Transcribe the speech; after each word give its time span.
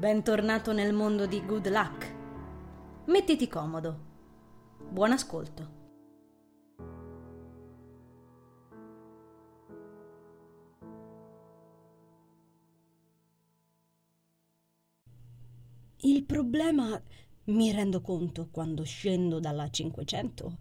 Bentornato 0.00 0.72
nel 0.72 0.94
mondo 0.94 1.26
di 1.26 1.44
Good 1.44 1.68
Luck. 1.68 2.14
Mettiti 3.08 3.46
comodo. 3.48 3.98
Buon 4.88 5.12
ascolto. 5.12 5.70
Il 15.98 16.24
problema, 16.24 16.98
mi 17.48 17.70
rendo 17.70 18.00
conto 18.00 18.48
quando 18.50 18.84
scendo 18.84 19.38
dalla 19.38 19.68
500, 19.68 20.56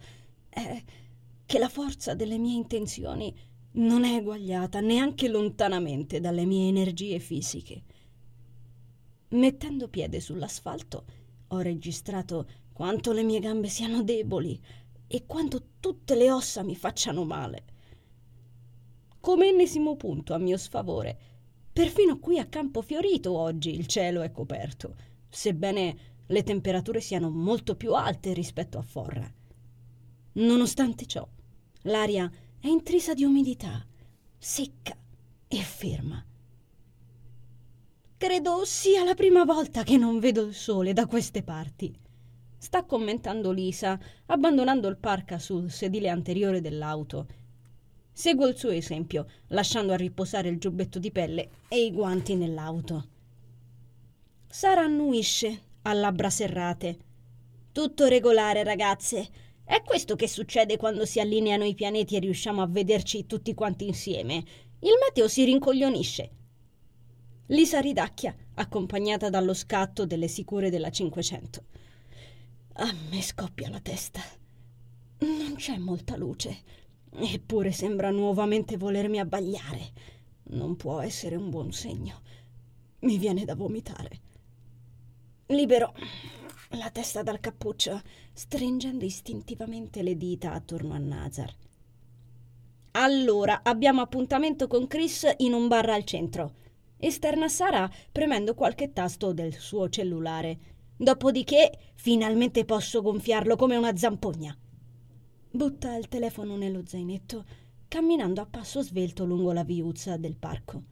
è 0.49 0.83
che 1.45 1.59
la 1.59 1.69
forza 1.69 2.13
delle 2.13 2.37
mie 2.37 2.55
intenzioni 2.55 3.33
non 3.75 4.03
è 4.03 4.17
eguagliata 4.17 4.81
neanche 4.81 5.29
lontanamente 5.29 6.19
dalle 6.19 6.43
mie 6.43 6.67
energie 6.67 7.19
fisiche. 7.19 7.83
Mettendo 9.29 9.87
piede 9.87 10.19
sull'asfalto, 10.19 11.05
ho 11.47 11.59
registrato 11.59 12.47
quanto 12.73 13.11
le 13.11 13.23
mie 13.23 13.39
gambe 13.39 13.67
siano 13.67 14.03
deboli 14.03 14.59
e 15.07 15.25
quanto 15.25 15.63
tutte 15.79 16.15
le 16.15 16.31
ossa 16.31 16.63
mi 16.63 16.75
facciano 16.75 17.23
male. 17.25 17.65
Come 19.19 19.49
ennesimo 19.49 19.95
punto 19.95 20.33
a 20.33 20.37
mio 20.37 20.57
sfavore, 20.57 21.17
perfino 21.71 22.19
qui 22.19 22.39
a 22.39 22.45
Campo 22.45 22.81
Fiorito 22.81 23.37
oggi 23.37 23.73
il 23.75 23.85
cielo 23.87 24.21
è 24.21 24.31
coperto 24.31 24.95
sebbene 25.29 25.97
le 26.25 26.43
temperature 26.43 27.01
siano 27.01 27.29
molto 27.29 27.75
più 27.75 27.93
alte 27.93 28.33
rispetto 28.33 28.77
a 28.77 28.81
Forra. 28.81 29.31
Nonostante 30.33 31.05
ciò, 31.05 31.27
l'aria 31.83 32.31
è 32.59 32.67
intrisa 32.67 33.13
di 33.13 33.23
umidità, 33.23 33.85
secca 34.37 34.95
e 35.47 35.57
ferma. 35.57 36.23
Credo 38.19 38.65
sia 38.65 39.05
la 39.05 39.13
prima 39.13 39.45
volta 39.45 39.83
che 39.83 39.95
non 39.95 40.19
vedo 40.19 40.41
il 40.41 40.53
sole 40.53 40.91
da 40.91 41.05
queste 41.05 41.41
parti. 41.41 41.97
Sta 42.57 42.83
commentando 42.83 43.49
Lisa, 43.51 43.97
abbandonando 44.25 44.89
il 44.89 44.97
parca 44.97 45.39
sul 45.39 45.71
sedile 45.71 46.09
anteriore 46.09 46.59
dell'auto. 46.59 47.27
Seguo 48.11 48.47
il 48.47 48.57
suo 48.57 48.71
esempio, 48.71 49.25
lasciando 49.47 49.93
a 49.93 49.95
riposare 49.95 50.49
il 50.49 50.59
giubbetto 50.59 50.99
di 50.99 51.11
pelle 51.11 51.49
e 51.69 51.85
i 51.85 51.93
guanti 51.93 52.35
nell'auto. 52.35 53.07
Sara 54.49 54.81
annuisce, 54.81 55.61
a 55.83 55.93
labbra 55.93 56.29
serrate. 56.29 56.97
Tutto 57.71 58.07
regolare, 58.07 58.65
ragazze. 58.65 59.29
È 59.63 59.81
questo 59.81 60.17
che 60.17 60.27
succede 60.27 60.75
quando 60.75 61.05
si 61.05 61.21
allineano 61.21 61.63
i 61.63 61.73
pianeti 61.73 62.17
e 62.17 62.19
riusciamo 62.19 62.61
a 62.61 62.67
vederci 62.67 63.25
tutti 63.25 63.53
quanti 63.53 63.87
insieme. 63.87 64.43
Il 64.79 64.97
meteo 65.05 65.29
si 65.29 65.45
rincoglionisce. 65.45 66.31
Lisa 67.51 67.79
ridacchia, 67.79 68.35
accompagnata 68.55 69.31
dallo 69.31 69.55
scatto 69.55 70.05
delle 70.05 70.27
sicure 70.27 70.69
della 70.69 70.91
500. 70.91 71.63
A 72.73 72.93
me 73.09 73.23
scoppia 73.23 73.69
la 73.69 73.79
testa. 73.79 74.21
Non 75.21 75.55
c'è 75.55 75.77
molta 75.77 76.15
luce, 76.15 76.61
eppure 77.11 77.71
sembra 77.71 78.11
nuovamente 78.11 78.77
volermi 78.77 79.19
abbagliare. 79.19 79.91
Non 80.51 80.75
può 80.75 80.99
essere 80.99 81.37
un 81.37 81.49
buon 81.49 81.71
segno. 81.71 82.21
Mi 82.99 83.17
viene 83.17 83.45
da 83.45 83.55
vomitare. 83.55 84.19
Libero 85.47 85.95
la 86.77 86.91
testa 86.91 87.23
dal 87.23 87.39
cappuccio, 87.39 87.99
stringendo 88.31 89.05
istintivamente 89.05 90.03
le 90.03 90.15
dita 90.15 90.53
attorno 90.53 90.93
a 90.93 90.99
Nazar. 90.99 91.51
Allora, 92.91 93.61
abbiamo 93.63 94.01
appuntamento 94.01 94.67
con 94.67 94.85
Chris 94.85 95.27
in 95.37 95.53
un 95.53 95.67
bar 95.67 95.89
al 95.89 96.03
centro. 96.03 96.67
Esterna 97.01 97.47
Sara 97.47 97.89
premendo 98.11 98.53
qualche 98.53 98.91
tasto 98.91 99.31
del 99.31 99.53
suo 99.53 99.87
cellulare. 99.87 100.59
Dopodiché, 100.97 101.93
finalmente 101.95 102.65
posso 102.65 103.01
gonfiarlo 103.01 103.55
come 103.55 103.77
una 103.77 103.95
zampogna. 103.95 104.55
Butta 105.51 105.95
il 105.95 106.09
telefono 106.09 106.57
nello 106.57 106.85
zainetto, 106.85 107.45
camminando 107.87 108.41
a 108.41 108.45
passo 108.45 108.81
svelto 108.81 109.23
lungo 109.23 109.53
la 109.53 109.63
viuzza 109.63 110.17
del 110.17 110.35
parco. 110.35 110.83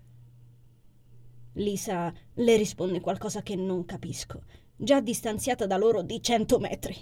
Lisa 1.54 2.14
le 2.36 2.56
risponde 2.56 3.02
qualcosa 3.02 3.42
che 3.42 3.56
non 3.56 3.84
capisco, 3.84 4.44
già 4.76 5.02
distanziata 5.02 5.66
da 5.66 5.76
loro 5.76 6.04
di 6.04 6.22
cento 6.22 6.58
metri. 6.58 6.96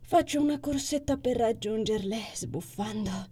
Faccio 0.00 0.40
una 0.40 0.58
corsetta 0.58 1.18
per 1.18 1.36
raggiungerle, 1.36 2.18
sbuffando. 2.34 3.28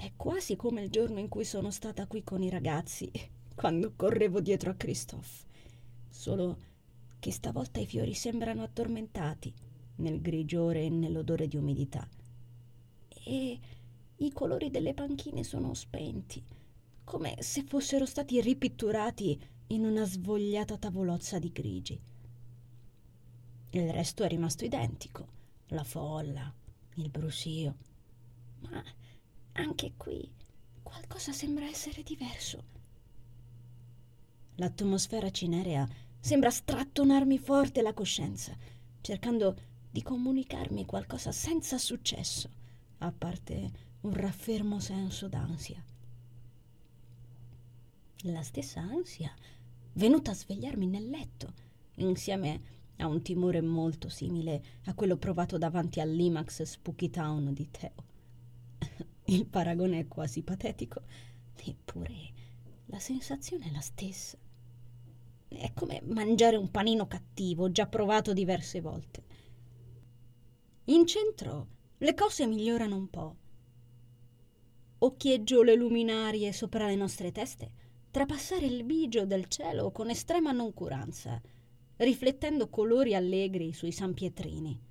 È 0.00 0.12
quasi 0.16 0.56
come 0.56 0.80
il 0.80 0.88
giorno 0.88 1.18
in 1.18 1.28
cui 1.28 1.44
sono 1.44 1.70
stata 1.70 2.06
qui 2.06 2.24
con 2.24 2.42
i 2.42 2.48
ragazzi, 2.48 3.12
quando 3.54 3.92
correvo 3.94 4.40
dietro 4.40 4.70
a 4.70 4.74
Christophe. 4.74 5.44
Solo 6.08 6.56
che 7.18 7.30
stavolta 7.30 7.80
i 7.80 7.86
fiori 7.86 8.14
sembrano 8.14 8.62
addormentati 8.62 9.52
nel 9.96 10.22
grigiore 10.22 10.84
e 10.84 10.88
nell'odore 10.88 11.46
di 11.48 11.58
umidità. 11.58 12.08
E 13.26 13.58
i 14.16 14.32
colori 14.32 14.70
delle 14.70 14.94
panchine 14.94 15.44
sono 15.44 15.74
spenti, 15.74 16.42
come 17.04 17.36
se 17.40 17.64
fossero 17.64 18.06
stati 18.06 18.40
ripitturati 18.40 19.38
in 19.66 19.84
una 19.84 20.06
svogliata 20.06 20.78
tavolozza 20.78 21.38
di 21.38 21.52
grigi. 21.52 22.00
Il 23.72 23.92
resto 23.92 24.24
è 24.24 24.28
rimasto 24.28 24.64
identico, 24.64 25.26
la 25.66 25.84
folla, 25.84 26.50
il 26.94 27.10
brusio. 27.10 27.76
Ma 28.60 28.82
anche 29.60 29.92
qui 29.96 30.28
qualcosa 30.82 31.32
sembra 31.32 31.66
essere 31.66 32.02
diverso. 32.02 32.64
L'atmosfera 34.56 35.30
cinerea 35.30 35.88
sembra 36.18 36.50
strattonarmi 36.50 37.38
forte 37.38 37.82
la 37.82 37.94
coscienza, 37.94 38.56
cercando 39.00 39.56
di 39.90 40.02
comunicarmi 40.02 40.84
qualcosa 40.84 41.32
senza 41.32 41.78
successo, 41.78 42.50
a 42.98 43.12
parte 43.12 43.70
un 44.02 44.12
raffermo 44.12 44.78
senso 44.80 45.28
d'ansia. 45.28 45.82
La 48.24 48.42
stessa 48.42 48.80
ansia 48.80 49.34
venuta 49.94 50.32
a 50.32 50.34
svegliarmi 50.34 50.86
nel 50.86 51.08
letto, 51.08 51.52
insieme 51.96 52.78
a 52.96 53.06
un 53.06 53.22
timore 53.22 53.62
molto 53.62 54.08
simile 54.08 54.62
a 54.84 54.94
quello 54.94 55.16
provato 55.16 55.56
davanti 55.56 56.00
all'Imax 56.00 56.62
Spooky 56.62 57.08
Town 57.08 57.52
di 57.54 57.70
Teo. 57.70 58.08
Il 59.30 59.46
paragone 59.46 60.00
è 60.00 60.08
quasi 60.08 60.42
patetico, 60.42 61.02
eppure 61.54 62.14
la 62.86 62.98
sensazione 62.98 63.66
è 63.66 63.70
la 63.70 63.80
stessa. 63.80 64.36
È 65.46 65.72
come 65.72 66.02
mangiare 66.04 66.56
un 66.56 66.68
panino 66.72 67.06
cattivo, 67.06 67.70
già 67.70 67.86
provato 67.86 68.32
diverse 68.32 68.80
volte. 68.80 69.22
In 70.86 71.06
centro 71.06 71.68
le 71.98 72.12
cose 72.14 72.44
migliorano 72.48 72.96
un 72.96 73.08
po' 73.08 73.36
occhieggiole 74.98 75.76
luminarie 75.76 76.52
sopra 76.52 76.88
le 76.88 76.96
nostre 76.96 77.30
teste, 77.30 77.70
trapassare 78.10 78.66
il 78.66 78.82
bigio 78.82 79.26
del 79.26 79.46
cielo 79.46 79.92
con 79.92 80.10
estrema 80.10 80.50
noncuranza, 80.50 81.40
riflettendo 81.98 82.68
colori 82.68 83.14
allegri 83.14 83.72
sui 83.72 83.92
sanpietrini. 83.92 84.89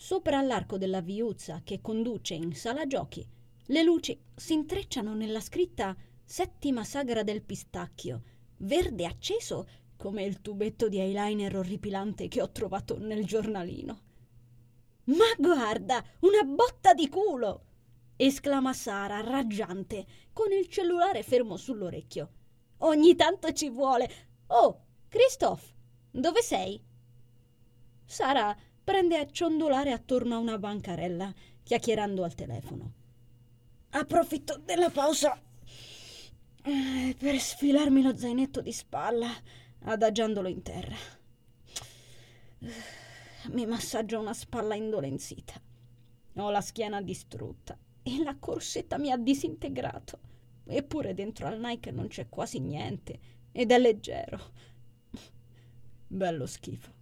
Sopra 0.00 0.40
l'arco 0.42 0.78
della 0.78 1.00
viuzza 1.00 1.60
che 1.64 1.80
conduce 1.80 2.34
in 2.34 2.54
sala 2.54 2.86
giochi, 2.86 3.26
le 3.66 3.82
luci 3.82 4.16
si 4.36 4.52
intrecciano 4.52 5.12
nella 5.12 5.40
scritta 5.40 5.94
Settima 6.24 6.84
sagra 6.84 7.24
del 7.24 7.42
pistacchio, 7.42 8.22
verde 8.58 9.06
acceso 9.06 9.68
come 9.96 10.22
il 10.22 10.40
tubetto 10.40 10.88
di 10.88 11.00
eyeliner 11.00 11.56
orripilante 11.56 12.28
che 12.28 12.40
ho 12.40 12.52
trovato 12.52 12.96
nel 12.96 13.24
giornalino. 13.24 14.00
Ma 15.06 15.24
guarda, 15.36 16.04
una 16.20 16.44
botta 16.44 16.94
di 16.94 17.08
culo! 17.08 17.64
esclama 18.14 18.72
Sara, 18.72 19.20
raggiante, 19.20 20.06
con 20.32 20.52
il 20.52 20.68
cellulare 20.68 21.24
fermo 21.24 21.56
sull'orecchio. 21.56 22.30
Ogni 22.78 23.16
tanto 23.16 23.52
ci 23.52 23.68
vuole. 23.68 24.08
Oh, 24.46 24.84
Christophe, 25.08 25.66
dove 26.12 26.40
sei? 26.40 26.80
Sara 28.04 28.56
prende 28.88 29.18
a 29.18 29.26
ciondolare 29.30 29.92
attorno 29.92 30.34
a 30.34 30.38
una 30.38 30.56
bancarella, 30.56 31.30
chiacchierando 31.62 32.24
al 32.24 32.34
telefono. 32.34 32.92
Approfitto 33.90 34.56
della 34.64 34.88
pausa 34.88 35.38
eh, 36.62 37.14
per 37.18 37.38
sfilarmi 37.38 38.00
lo 38.00 38.16
zainetto 38.16 38.62
di 38.62 38.72
spalla, 38.72 39.28
adagiandolo 39.80 40.48
in 40.48 40.62
terra. 40.62 40.96
Mi 43.50 43.66
massaggio 43.66 44.20
una 44.20 44.32
spalla 44.32 44.74
indolenzita. 44.74 45.60
Ho 46.36 46.48
la 46.48 46.62
schiena 46.62 47.02
distrutta 47.02 47.78
e 48.02 48.22
la 48.22 48.38
corsetta 48.38 48.96
mi 48.96 49.12
ha 49.12 49.18
disintegrato. 49.18 50.18
Eppure 50.64 51.12
dentro 51.12 51.46
al 51.46 51.60
Nike 51.60 51.90
non 51.90 52.06
c'è 52.08 52.30
quasi 52.30 52.58
niente 52.58 53.18
ed 53.52 53.70
è 53.70 53.78
leggero. 53.78 54.40
Bello 56.06 56.46
schifo. 56.46 56.96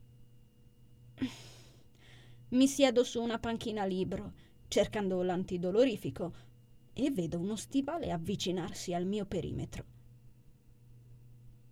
Mi 2.56 2.68
siedo 2.68 3.04
su 3.04 3.20
una 3.20 3.38
panchina 3.38 3.84
libro, 3.84 4.32
cercando 4.68 5.22
l'antidolorifico, 5.22 6.32
e 6.94 7.10
vedo 7.10 7.38
uno 7.38 7.54
stivale 7.54 8.10
avvicinarsi 8.10 8.94
al 8.94 9.04
mio 9.04 9.26
perimetro. 9.26 9.84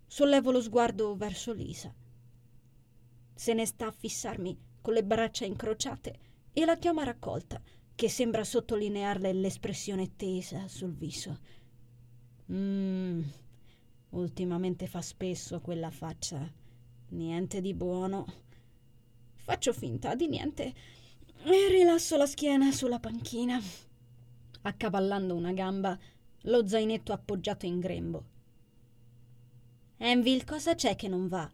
Sollevo 0.05 0.51
lo 0.51 0.61
sguardo 0.61 1.15
verso 1.15 1.53
Lisa. 1.53 1.91
Se 3.33 3.53
ne 3.55 3.65
sta 3.65 3.87
a 3.87 3.91
fissarmi 3.91 4.55
con 4.79 4.93
le 4.93 5.03
braccia 5.03 5.43
incrociate 5.43 6.19
e 6.53 6.65
la 6.65 6.77
chioma 6.77 7.03
raccolta, 7.03 7.59
che 7.95 8.07
sembra 8.07 8.43
sottolinearle 8.43 9.33
l'espressione 9.33 10.15
tesa 10.15 10.67
sul 10.67 10.93
viso. 10.93 11.39
Mmm, 12.51 13.23
ultimamente 14.11 14.85
fa 14.85 15.01
spesso 15.01 15.61
quella 15.61 15.89
faccia. 15.89 16.47
Niente 17.07 17.59
di 17.59 17.73
buono. 17.73 18.44
Faccio 19.45 19.73
finta 19.73 20.15
di 20.15 20.27
niente 20.27 20.73
e 21.43 21.67
rilasso 21.69 22.17
la 22.17 22.25
schiena 22.25 22.71
sulla 22.71 22.99
panchina, 22.99 23.61
accavallando 24.63 25.35
una 25.35 25.53
gamba, 25.53 25.95
lo 26.41 26.67
zainetto 26.67 27.13
appoggiato 27.13 27.67
in 27.67 27.79
grembo. 27.79 28.25
Envil, 29.97 30.45
cosa 30.45 30.73
c'è 30.73 30.95
che 30.95 31.07
non 31.07 31.27
va? 31.27 31.47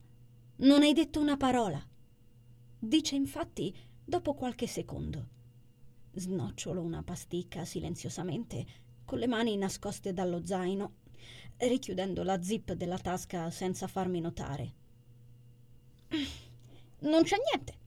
Non 0.59 0.83
hai 0.83 0.93
detto 0.93 1.19
una 1.19 1.35
parola. 1.35 1.85
Dice 2.79 3.15
infatti 3.15 3.75
dopo 4.05 4.35
qualche 4.35 4.67
secondo. 4.67 5.27
Snocciolo 6.13 6.81
una 6.81 7.03
pasticca 7.03 7.65
silenziosamente, 7.65 8.65
con 9.03 9.19
le 9.19 9.27
mani 9.27 9.57
nascoste 9.57 10.13
dallo 10.13 10.45
zaino, 10.45 10.93
richiudendo 11.57 12.23
la 12.23 12.41
zip 12.41 12.71
della 12.71 12.97
tasca 12.97 13.49
senza 13.51 13.87
farmi 13.87 14.21
notare. 14.21 14.73
Non 16.99 17.23
c'è 17.23 17.35
niente, 17.51 17.79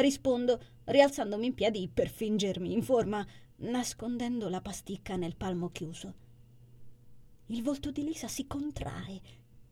rispondo, 0.00 0.60
rialzandomi 0.84 1.46
in 1.46 1.54
piedi 1.54 1.88
per 1.92 2.08
fingermi 2.08 2.72
in 2.72 2.82
forma, 2.82 3.26
nascondendo 3.56 4.48
la 4.48 4.60
pasticca 4.60 5.16
nel 5.16 5.36
palmo 5.36 5.70
chiuso. 5.70 6.14
Il 7.46 7.62
volto 7.62 7.90
di 7.90 8.02
Lisa 8.02 8.28
si 8.28 8.46
contrae 8.46 9.20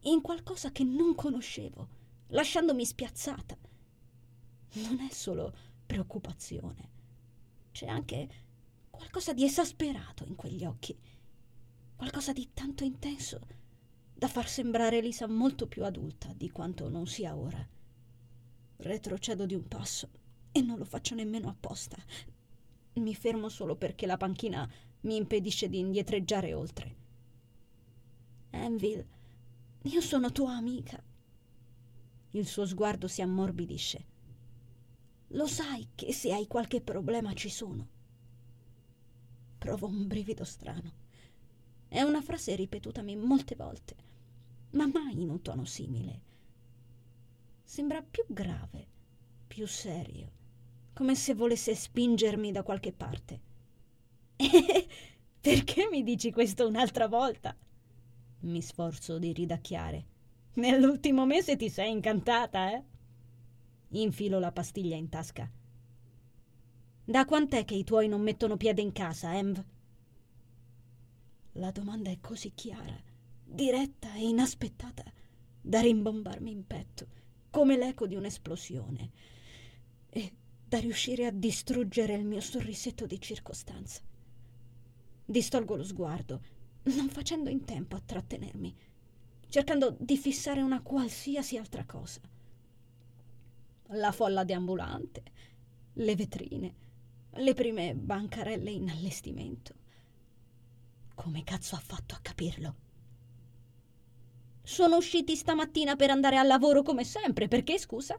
in 0.03 0.21
qualcosa 0.21 0.71
che 0.71 0.85
non 0.85 1.15
conoscevo, 1.15 1.89
lasciandomi 2.29 2.85
spiazzata. 2.85 3.57
Non 4.75 5.01
è 5.01 5.13
solo 5.13 5.55
preoccupazione, 5.87 6.91
c'è 7.73 7.87
anche 7.87 8.29
qualcosa 8.91 9.33
di 9.33 9.45
esasperato 9.45 10.25
in 10.25 10.35
quegli 10.35 10.65
occhi, 10.65 10.97
qualcosa 11.97 12.33
di 12.33 12.51
tanto 12.53 12.85
intenso 12.85 13.41
da 14.15 14.29
far 14.29 14.49
sembrare 14.49 15.01
Lisa 15.01 15.27
molto 15.27 15.67
più 15.67 15.85
adulta 15.85 16.33
di 16.35 16.51
quanto 16.51 16.89
non 16.89 17.07
sia 17.07 17.37
ora. 17.37 17.69
Retrocedo 18.77 19.47
di 19.47 19.55
un 19.55 19.67
passo 19.67 20.09
e 20.53 20.61
non 20.61 20.79
lo 20.79 20.85
faccio 20.85 21.15
nemmeno 21.15 21.49
apposta. 21.49 21.97
Mi 22.95 23.15
fermo 23.15 23.49
solo 23.49 23.77
perché 23.77 24.07
la 24.07 24.17
panchina 24.17 24.69
mi 25.01 25.17
impedisce 25.17 25.69
di 25.69 25.79
indietreggiare 25.79 26.55
oltre. 26.55 26.97
Envil, 28.51 29.05
io 29.83 30.01
sono 30.01 30.31
tua 30.31 30.55
amica. 30.55 31.03
Il 32.31 32.47
suo 32.47 32.67
sguardo 32.67 33.09
si 33.09 33.21
ammorbidisce. 33.21 34.07
Lo 35.29 35.47
sai 35.47 35.89
che 35.95 36.13
se 36.13 36.33
hai 36.33 36.47
qualche 36.47 36.81
problema 36.81 37.33
ci 37.33 37.49
sono. 37.49 37.89
Provo 39.59 39.87
un 39.87 40.07
brivido 40.07 40.45
strano. 40.45 40.93
È 41.89 42.01
una 42.03 42.23
frase 42.23 42.55
ripetutami 42.55 43.17
molte 43.17 43.55
volte, 43.57 43.97
ma 44.71 44.87
mai 44.87 45.21
in 45.21 45.31
un 45.31 45.43
tono 45.43 45.65
simile. 45.65 46.33
Sembra 47.65 48.03
più 48.03 48.25
grave, 48.29 48.87
più 49.47 49.67
serio, 49.67 50.31
come 50.93 51.15
se 51.15 51.35
volesse 51.35 51.75
spingermi 51.75 52.53
da 52.53 52.63
qualche 52.63 52.93
parte. 52.93 53.41
Perché 55.41 55.89
mi 55.91 56.03
dici 56.03 56.31
questo 56.31 56.69
un'altra 56.69 57.09
volta? 57.09 57.57
Mi 58.41 58.61
sforzo 58.61 59.19
di 59.19 59.33
ridacchiare. 59.33 60.07
Nell'ultimo 60.55 61.27
mese 61.27 61.57
ti 61.57 61.69
sei 61.69 61.91
incantata, 61.91 62.71
eh? 62.71 62.85
Infilo 63.89 64.39
la 64.39 64.53
pastiglia 64.53 64.97
in 64.97 65.09
tasca. 65.09 65.51
Da 67.05 67.25
quant'è 67.25 67.65
che 67.65 67.75
i 67.75 67.85
tuoi 67.85 68.09
non 68.09 68.21
mettono 68.21 68.57
piede 68.57 68.83
in 68.83 68.93
casa, 68.93 69.37
Env? 69.37 69.65
La 71.53 71.71
domanda 71.71 72.11
è 72.11 72.19
così 72.21 72.53
chiara, 72.55 72.97
diretta 73.43 74.15
e 74.15 74.29
inaspettata, 74.29 75.05
da 75.61 75.81
rimbombarmi 75.81 76.51
in 76.51 76.67
petto, 76.67 77.07
come 77.55 77.77
l'eco 77.77 78.09
di 78.09 78.17
un'esplosione, 78.17 79.11
e 80.11 80.33
da 80.67 80.81
riuscire 80.81 81.27
a 81.27 81.31
distruggere 81.31 82.15
il 82.15 82.25
mio 82.25 82.41
sorrisetto 82.41 83.07
di 83.07 83.21
circostanza. 83.21 84.01
Distolgo 85.25 85.77
lo 85.77 85.85
sguardo, 85.85 86.43
non 86.83 87.09
facendo 87.11 87.49
in 87.51 87.65
tempo 87.65 87.95
a 87.95 88.03
trattenermi, 88.05 88.75
cercando 89.49 89.97
di 89.97 90.17
fissare 90.17 90.63
una 90.63 90.83
qualsiasi 90.83 91.57
altra 91.57 91.85
cosa 91.85 92.21
la 93.91 94.11
folla 94.11 94.43
deambulante, 94.43 95.23
le 95.93 96.17
vetrine, 96.17 96.75
le 97.35 97.55
prime 97.55 97.95
bancarelle 97.95 98.71
in 98.71 98.89
allestimento. 98.89 99.75
Come 101.15 101.45
cazzo 101.45 101.77
ha 101.77 101.81
fatto 101.81 102.17
a 102.17 102.21
capirlo? 102.21 102.84
Sono 104.67 104.97
usciti 104.97 105.37
stamattina 105.37 105.95
per 105.95 106.09
andare 106.09 106.39
al 106.39 106.47
lavoro 106.47 106.83
come 106.83 107.05
sempre, 107.05 107.49
perché 107.49 107.79
scusa? 107.79 108.19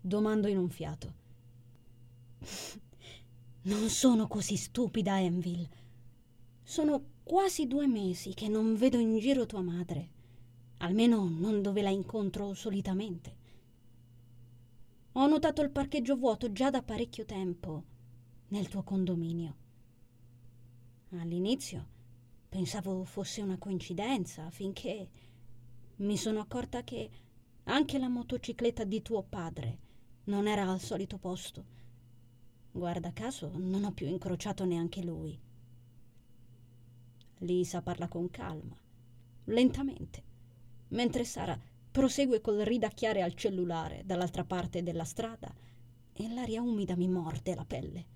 Domando 0.00 0.48
in 0.48 0.56
un 0.56 0.70
fiato. 0.70 1.14
Non 3.64 3.90
sono 3.90 4.26
così 4.26 4.56
stupida, 4.56 5.20
Enville. 5.20 5.68
Sono 6.62 7.04
quasi 7.22 7.66
due 7.66 7.86
mesi 7.86 8.32
che 8.32 8.48
non 8.48 8.74
vedo 8.74 8.98
in 8.98 9.18
giro 9.18 9.44
tua 9.44 9.60
madre. 9.60 10.12
Almeno 10.78 11.28
non 11.28 11.60
dove 11.60 11.82
la 11.82 11.90
incontro 11.90 12.54
solitamente. 12.54 13.36
Ho 15.12 15.26
notato 15.26 15.60
il 15.60 15.70
parcheggio 15.70 16.16
vuoto 16.16 16.52
già 16.52 16.70
da 16.70 16.82
parecchio 16.82 17.26
tempo 17.26 17.84
nel 18.48 18.68
tuo 18.68 18.82
condominio. 18.82 19.56
All'inizio 21.10 21.86
pensavo 22.48 23.04
fosse 23.04 23.42
una 23.42 23.58
coincidenza, 23.58 24.50
finché 24.50 25.08
mi 25.96 26.16
sono 26.16 26.40
accorta 26.40 26.82
che 26.82 27.10
anche 27.64 27.98
la 27.98 28.08
motocicletta 28.08 28.84
di 28.84 29.00
tuo 29.02 29.22
padre 29.22 29.78
non 30.24 30.46
era 30.46 30.68
al 30.68 30.80
solito 30.80 31.18
posto. 31.18 31.64
Guarda 32.72 33.12
caso, 33.12 33.52
non 33.54 33.84
ho 33.84 33.92
più 33.92 34.06
incrociato 34.08 34.64
neanche 34.64 35.02
lui. 35.02 35.38
Lisa 37.38 37.82
parla 37.82 38.08
con 38.08 38.30
calma, 38.30 38.76
lentamente, 39.44 40.22
mentre 40.88 41.24
Sara 41.24 41.58
prosegue 41.90 42.40
col 42.40 42.58
ridacchiare 42.58 43.22
al 43.22 43.34
cellulare 43.34 44.02
dall'altra 44.04 44.44
parte 44.44 44.82
della 44.82 45.04
strada 45.04 45.54
e 46.12 46.28
l'aria 46.28 46.60
umida 46.60 46.96
mi 46.96 47.08
morde 47.08 47.54
la 47.54 47.64
pelle. 47.64 48.06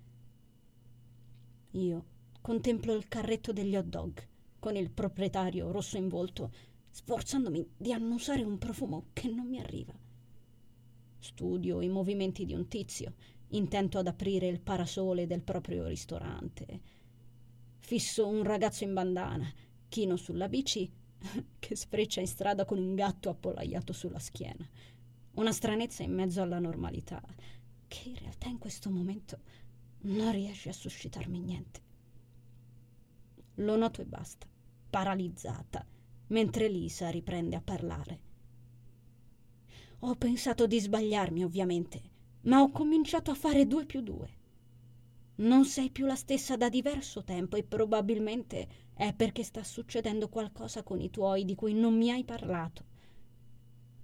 Io 1.71 2.05
contemplo 2.41 2.93
il 2.93 3.07
carretto 3.07 3.53
degli 3.53 3.75
hot 3.75 3.85
dog 3.85 4.27
con 4.59 4.75
il 4.75 4.89
proprietario 4.89 5.71
rosso 5.71 5.97
in 5.97 6.09
volto, 6.09 6.51
sforzandomi 6.89 7.71
di 7.77 7.93
annusare 7.93 8.43
un 8.43 8.57
profumo 8.57 9.07
che 9.13 9.27
non 9.29 9.47
mi 9.47 9.59
arriva. 9.59 9.93
Studio 11.17 11.81
i 11.81 11.89
movimenti 11.89 12.45
di 12.45 12.53
un 12.53 12.67
tizio, 12.67 13.13
intento 13.49 13.97
ad 13.97 14.07
aprire 14.07 14.47
il 14.47 14.59
parasole 14.59 15.27
del 15.27 15.41
proprio 15.41 15.87
ristorante. 15.87 16.81
Fisso 17.79 18.27
un 18.27 18.43
ragazzo 18.43 18.83
in 18.83 18.93
bandana, 18.93 19.51
chino 19.87 20.15
sulla 20.15 20.47
bici 20.47 20.89
che 21.59 21.75
sfreccia 21.75 22.21
in 22.21 22.27
strada 22.27 22.65
con 22.65 22.77
un 22.77 22.95
gatto 22.95 23.29
appollaiato 23.29 23.93
sulla 23.93 24.19
schiena. 24.19 24.67
Una 25.33 25.51
stranezza 25.51 26.03
in 26.03 26.13
mezzo 26.13 26.41
alla 26.41 26.59
normalità, 26.59 27.21
che 27.87 28.09
in 28.09 28.15
realtà 28.15 28.47
in 28.47 28.57
questo 28.57 28.89
momento 28.89 29.39
non 30.01 30.31
riesce 30.31 30.69
a 30.69 30.73
suscitarmi 30.73 31.39
niente. 31.39 31.81
Lo 33.55 33.75
noto 33.75 34.01
e 34.01 34.05
basta, 34.05 34.47
paralizzata, 34.89 35.85
mentre 36.29 36.67
Lisa 36.67 37.09
riprende 37.09 37.55
a 37.55 37.61
parlare. 37.61 38.19
Ho 39.99 40.15
pensato 40.15 40.65
di 40.65 40.79
sbagliarmi, 40.79 41.43
ovviamente, 41.43 42.01
ma 42.41 42.61
ho 42.61 42.71
cominciato 42.71 43.31
a 43.31 43.35
fare 43.35 43.67
due 43.67 43.85
più 43.85 44.01
due. 44.01 44.37
Non 45.35 45.65
sei 45.65 45.89
più 45.89 46.05
la 46.05 46.15
stessa 46.15 46.57
da 46.57 46.69
diverso 46.69 47.23
tempo 47.23 47.55
e 47.55 47.63
probabilmente 47.63 48.67
è 48.93 49.13
perché 49.13 49.43
sta 49.43 49.63
succedendo 49.63 50.29
qualcosa 50.29 50.83
con 50.83 50.99
i 50.99 51.09
tuoi 51.09 51.45
di 51.45 51.55
cui 51.55 51.73
non 51.73 51.95
mi 51.95 52.11
hai 52.11 52.23
parlato. 52.23 52.83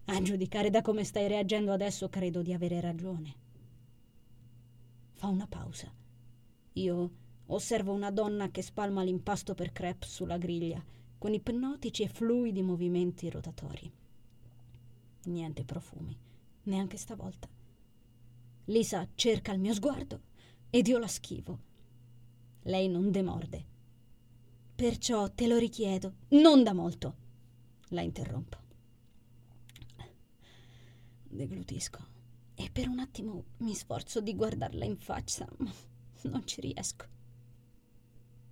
A 0.05 0.21
giudicare 0.21 0.69
da 0.69 0.81
come 0.81 1.03
stai 1.03 1.27
reagendo 1.27 1.71
adesso 1.73 2.09
credo 2.09 2.41
di 2.41 2.53
avere 2.53 2.79
ragione. 2.79 3.35
Fa 5.13 5.27
una 5.27 5.47
pausa. 5.47 5.91
Io 6.73 7.11
osservo 7.47 7.93
una 7.93 8.11
donna 8.11 8.49
che 8.49 8.61
spalma 8.61 9.03
l'impasto 9.03 9.53
per 9.53 9.71
crepe 9.71 10.05
sulla 10.05 10.37
griglia, 10.37 10.83
con 11.17 11.33
ipnotici 11.33 12.03
e 12.03 12.07
fluidi 12.07 12.61
movimenti 12.61 13.29
rotatori. 13.29 13.91
Niente 15.25 15.63
profumi, 15.63 16.17
neanche 16.63 16.97
stavolta. 16.97 17.47
Lisa 18.65 19.07
cerca 19.15 19.51
il 19.51 19.59
mio 19.59 19.73
sguardo 19.73 20.21
ed 20.69 20.87
io 20.87 20.97
la 20.97 21.07
schivo. 21.07 21.59
Lei 22.63 22.87
non 22.87 23.11
demorde 23.11 23.73
Perciò 24.75 25.31
te 25.31 25.47
lo 25.47 25.57
richiedo, 25.57 26.15
non 26.31 26.61
da 26.61 26.73
molto. 26.73 27.15
La 27.89 28.01
interrompo. 28.01 28.57
Deglutisco 31.23 32.13
e 32.55 32.69
per 32.69 32.89
un 32.89 32.99
attimo 32.99 33.45
mi 33.59 33.73
sforzo 33.73 34.19
di 34.19 34.35
guardarla 34.35 34.83
in 34.83 34.97
faccia, 34.97 35.47
ma 35.59 35.71
non 36.23 36.45
ci 36.45 36.59
riesco. 36.59 37.05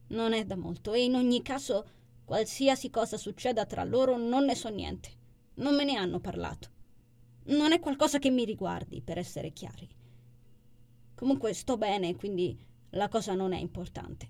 Non 0.08 0.32
è 0.32 0.46
da 0.46 0.56
molto 0.56 0.94
e 0.94 1.04
in 1.04 1.16
ogni 1.16 1.42
caso, 1.42 1.90
qualsiasi 2.26 2.90
cosa 2.90 3.18
succeda 3.18 3.66
tra 3.66 3.84
loro, 3.84 4.18
non 4.18 4.46
ne 4.46 4.56
so 4.56 4.70
niente. 4.70 5.10
Non 5.56 5.76
me 5.76 5.84
ne 5.84 5.96
hanno 5.96 6.20
parlato. 6.20 6.70
Non 7.46 7.72
è 7.72 7.80
qualcosa 7.80 8.20
che 8.20 8.30
mi 8.30 8.46
riguardi, 8.46 9.02
per 9.02 9.18
essere 9.18 9.52
chiari. 9.52 9.88
Comunque 11.16 11.54
sto 11.54 11.78
bene, 11.78 12.16
quindi 12.16 12.58
la 12.92 13.08
cosa 13.10 13.34
non 13.34 13.54
è 13.54 13.60
importante. 13.60 14.30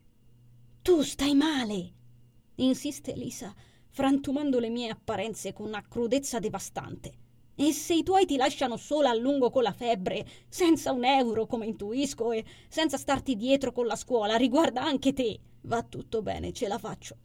Tu 0.81 1.01
stai 1.01 1.33
male, 1.33 1.93
insiste 2.55 3.13
Lisa, 3.13 3.53
frantumando 3.89 4.59
le 4.59 4.69
mie 4.69 4.89
apparenze 4.89 5.53
con 5.53 5.67
una 5.67 5.85
crudezza 5.88 6.39
devastante. 6.39 7.21
E 7.55 7.71
se 7.71 7.93
i 7.93 8.03
tuoi 8.03 8.25
ti 8.25 8.35
lasciano 8.35 8.77
sola 8.77 9.12
a 9.12 9.15
lungo 9.15 9.51
con 9.51 9.63
la 9.63 9.71
febbre, 9.71 10.27
senza 10.50 10.91
un 10.91 11.05
euro, 11.05 11.45
come 11.45 11.67
intuisco, 11.67 12.31
e 12.31 12.43
senza 12.67 12.97
starti 12.97 13.35
dietro 13.35 13.71
con 13.71 13.85
la 13.85 13.95
scuola, 13.95 14.35
riguarda 14.35 14.81
anche 14.81 15.13
te. 15.13 15.39
Va 15.62 15.83
tutto 15.83 16.21
bene, 16.23 16.51
ce 16.51 16.67
la 16.67 16.79
faccio. 16.79 17.15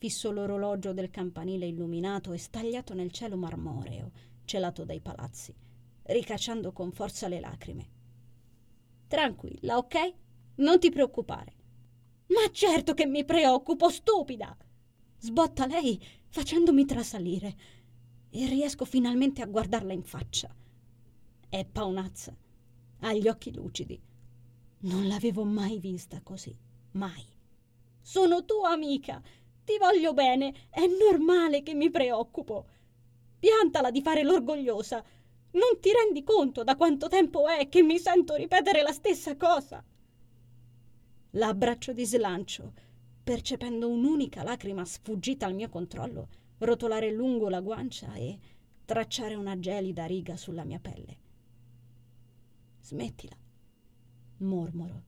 Fisso 0.00 0.30
l'orologio 0.30 0.94
del 0.94 1.10
campanile 1.10 1.66
illuminato 1.66 2.32
e 2.32 2.38
stagliato 2.38 2.94
nel 2.94 3.12
cielo 3.12 3.36
marmoreo, 3.36 4.12
celato 4.46 4.82
dai 4.82 4.98
palazzi, 5.02 5.54
ricacciando 6.04 6.72
con 6.72 6.90
forza 6.90 7.28
le 7.28 7.38
lacrime. 7.38 7.90
Tranquilla, 9.06 9.76
ok? 9.76 10.14
Non 10.54 10.80
ti 10.80 10.88
preoccupare. 10.88 11.52
Ma 12.28 12.50
certo 12.50 12.94
che 12.94 13.04
mi 13.04 13.26
preoccupo, 13.26 13.90
stupida! 13.90 14.56
Sbotta 15.18 15.66
lei, 15.66 16.02
facendomi 16.28 16.86
trasalire. 16.86 17.54
E 18.30 18.46
riesco 18.46 18.86
finalmente 18.86 19.42
a 19.42 19.46
guardarla 19.46 19.92
in 19.92 20.02
faccia. 20.02 20.56
È 21.46 21.62
paonazza, 21.66 22.34
ha 23.00 23.12
gli 23.12 23.28
occhi 23.28 23.52
lucidi. 23.52 24.00
Non 24.78 25.06
l'avevo 25.08 25.44
mai 25.44 25.78
vista 25.78 26.22
così, 26.22 26.56
mai. 26.92 27.36
Sono 28.00 28.46
tua 28.46 28.70
amica, 28.70 29.22
ti 29.70 29.78
voglio 29.78 30.12
bene, 30.12 30.66
è 30.68 30.84
normale 30.86 31.62
che 31.62 31.74
mi 31.74 31.90
preoccupo. 31.90 32.66
Piantala 33.38 33.92
di 33.92 34.02
fare 34.02 34.24
l'orgogliosa. 34.24 35.02
Non 35.52 35.78
ti 35.80 35.90
rendi 35.92 36.24
conto 36.24 36.64
da 36.64 36.74
quanto 36.74 37.06
tempo 37.06 37.46
è 37.46 37.68
che 37.68 37.82
mi 37.82 37.98
sento 37.98 38.34
ripetere 38.34 38.82
la 38.82 38.90
stessa 38.90 39.36
cosa? 39.36 39.82
La 41.34 41.46
abbraccio 41.46 41.92
di 41.92 42.04
slancio, 42.04 42.72
percependo 43.22 43.88
un'unica 43.88 44.42
lacrima 44.42 44.84
sfuggita 44.84 45.46
al 45.46 45.54
mio 45.54 45.68
controllo 45.68 46.28
rotolare 46.58 47.12
lungo 47.12 47.48
la 47.48 47.60
guancia 47.60 48.12
e 48.14 48.38
tracciare 48.84 49.34
una 49.34 49.58
gelida 49.58 50.04
riga 50.04 50.36
sulla 50.36 50.64
mia 50.64 50.80
pelle. 50.80 51.16
Smettila, 52.80 53.36
mormoro. 54.38 55.02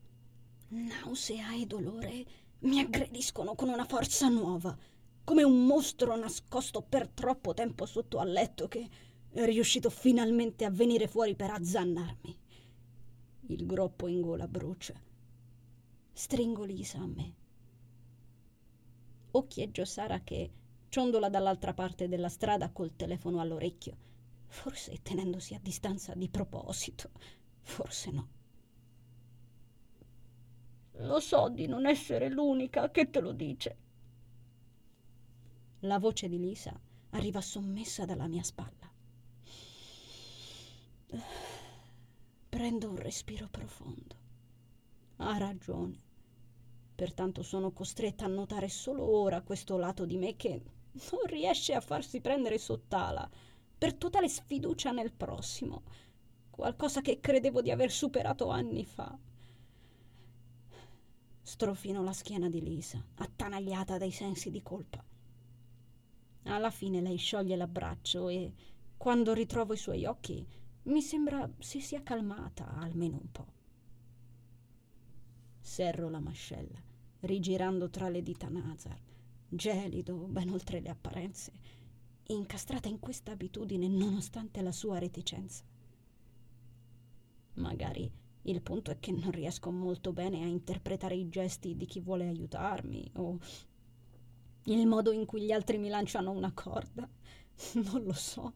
Nausea 0.68 1.52
e 1.54 1.66
dolore 1.66 2.24
mi 2.62 2.78
aggrediscono 2.80 3.54
con 3.54 3.68
una 3.68 3.84
forza 3.84 4.28
nuova, 4.28 4.76
come 5.24 5.42
un 5.42 5.66
mostro 5.66 6.16
nascosto 6.16 6.82
per 6.82 7.08
troppo 7.08 7.54
tempo 7.54 7.86
sotto 7.86 8.18
al 8.18 8.30
letto 8.30 8.68
che 8.68 8.88
è 9.30 9.44
riuscito 9.44 9.90
finalmente 9.90 10.64
a 10.64 10.70
venire 10.70 11.08
fuori 11.08 11.34
per 11.34 11.50
azzannarmi. 11.50 12.38
Il 13.46 13.66
groppo 13.66 14.06
in 14.06 14.20
gola 14.20 14.46
brucia 14.46 14.94
Stringo 16.12 16.64
Lisa 16.64 16.98
a 16.98 17.06
me. 17.06 17.34
Occhieggio 19.32 19.84
Sara 19.84 20.20
che 20.20 20.50
ciondola 20.88 21.30
dall'altra 21.30 21.72
parte 21.72 22.06
della 22.06 22.28
strada 22.28 22.70
col 22.70 22.94
telefono 22.94 23.40
all'orecchio, 23.40 23.96
forse 24.46 25.00
tenendosi 25.02 25.54
a 25.54 25.60
distanza 25.60 26.14
di 26.14 26.28
proposito, 26.28 27.10
forse 27.62 28.10
no. 28.10 28.28
Lo 31.02 31.18
so 31.18 31.48
di 31.48 31.66
non 31.66 31.86
essere 31.86 32.28
l'unica 32.28 32.90
che 32.90 33.10
te 33.10 33.20
lo 33.20 33.32
dice. 33.32 33.76
La 35.80 35.98
voce 35.98 36.28
di 36.28 36.38
Lisa 36.38 36.78
arriva 37.10 37.40
sommessa 37.40 38.04
dalla 38.04 38.28
mia 38.28 38.44
spalla. 38.44 38.88
Prendo 42.48 42.88
un 42.88 42.96
respiro 42.96 43.48
profondo. 43.50 44.16
Ha 45.16 45.36
ragione. 45.38 46.10
Pertanto 46.94 47.42
sono 47.42 47.72
costretta 47.72 48.26
a 48.26 48.28
notare 48.28 48.68
solo 48.68 49.04
ora 49.04 49.42
questo 49.42 49.76
lato 49.76 50.04
di 50.04 50.16
me 50.16 50.36
che 50.36 50.62
non 50.92 51.26
riesce 51.26 51.74
a 51.74 51.80
farsi 51.80 52.20
prendere 52.20 52.58
sott'ala 52.58 53.28
per 53.76 53.94
totale 53.94 54.28
sfiducia 54.28 54.92
nel 54.92 55.10
prossimo, 55.10 55.82
qualcosa 56.48 57.00
che 57.00 57.18
credevo 57.18 57.60
di 57.60 57.72
aver 57.72 57.90
superato 57.90 58.50
anni 58.50 58.84
fa. 58.84 59.18
Strofino 61.44 62.04
la 62.04 62.12
schiena 62.12 62.48
di 62.48 62.62
Lisa, 62.62 63.04
attanagliata 63.16 63.98
dai 63.98 64.12
sensi 64.12 64.50
di 64.50 64.62
colpa. 64.62 65.04
Alla 66.44 66.70
fine 66.70 67.00
lei 67.00 67.16
scioglie 67.16 67.56
l'abbraccio 67.56 68.28
e, 68.28 68.52
quando 68.96 69.32
ritrovo 69.32 69.72
i 69.72 69.76
suoi 69.76 70.04
occhi, 70.04 70.46
mi 70.84 71.02
sembra 71.02 71.48
si 71.58 71.80
sia 71.80 72.02
calmata 72.02 72.72
almeno 72.74 73.18
un 73.20 73.30
po'. 73.30 73.52
Serro 75.60 76.08
la 76.08 76.20
mascella, 76.20 76.80
rigirando 77.20 77.90
tra 77.90 78.08
le 78.08 78.22
dita 78.22 78.48
Nazar, 78.48 79.00
gelido 79.48 80.14
ben 80.14 80.48
oltre 80.48 80.80
le 80.80 80.90
apparenze, 80.90 81.52
incastrata 82.28 82.88
in 82.88 83.00
questa 83.00 83.32
abitudine 83.32 83.88
nonostante 83.88 84.62
la 84.62 84.72
sua 84.72 84.98
reticenza. 84.98 85.64
Magari 87.54 88.10
il 88.42 88.60
punto 88.60 88.90
è 88.90 88.98
che 88.98 89.12
non 89.12 89.30
riesco 89.30 89.70
molto 89.70 90.12
bene 90.12 90.42
a 90.42 90.46
interpretare 90.46 91.14
i 91.14 91.28
gesti 91.28 91.76
di 91.76 91.86
chi 91.86 92.00
vuole 92.00 92.26
aiutarmi 92.26 93.10
o 93.16 93.38
il 94.64 94.86
modo 94.86 95.12
in 95.12 95.26
cui 95.26 95.42
gli 95.42 95.52
altri 95.52 95.78
mi 95.78 95.88
lanciano 95.88 96.30
una 96.30 96.52
corda. 96.52 97.08
Non 97.74 98.02
lo 98.02 98.12
so. 98.12 98.52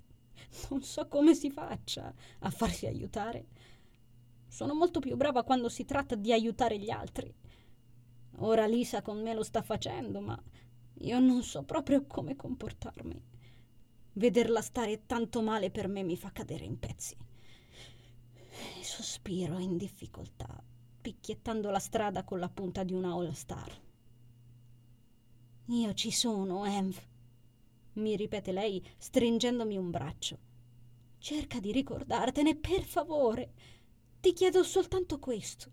Non 0.70 0.82
so 0.82 1.06
come 1.06 1.34
si 1.34 1.50
faccia 1.50 2.12
a 2.40 2.50
farsi 2.50 2.86
aiutare. 2.86 3.46
Sono 4.48 4.74
molto 4.74 5.00
più 5.00 5.16
brava 5.16 5.44
quando 5.44 5.68
si 5.68 5.84
tratta 5.84 6.14
di 6.14 6.32
aiutare 6.32 6.78
gli 6.78 6.90
altri. 6.90 7.32
Ora 8.38 8.66
Lisa 8.66 9.02
con 9.02 9.20
me 9.22 9.34
lo 9.34 9.42
sta 9.42 9.62
facendo, 9.62 10.20
ma 10.20 10.40
io 11.00 11.18
non 11.20 11.42
so 11.42 11.62
proprio 11.62 12.06
come 12.06 12.36
comportarmi. 12.36 13.22
Vederla 14.14 14.62
stare 14.62 15.04
tanto 15.06 15.42
male 15.42 15.70
per 15.70 15.88
me 15.88 16.02
mi 16.02 16.16
fa 16.16 16.30
cadere 16.32 16.64
in 16.64 16.78
pezzi. 16.78 17.16
Sospiro 18.86 19.58
in 19.58 19.76
difficoltà, 19.76 20.62
picchiettando 21.00 21.70
la 21.70 21.80
strada 21.80 22.22
con 22.22 22.38
la 22.38 22.48
punta 22.48 22.84
di 22.84 22.92
una 22.92 23.12
All 23.12 23.32
Star. 23.32 23.82
Io 25.66 25.92
ci 25.94 26.12
sono, 26.12 26.64
Env, 26.64 26.96
mi 27.94 28.14
ripete 28.14 28.52
lei, 28.52 28.80
stringendomi 28.96 29.76
un 29.76 29.90
braccio. 29.90 30.38
Cerca 31.18 31.58
di 31.58 31.72
ricordartene, 31.72 32.54
per 32.54 32.84
favore. 32.84 33.52
Ti 34.20 34.32
chiedo 34.32 34.62
soltanto 34.62 35.18
questo. 35.18 35.72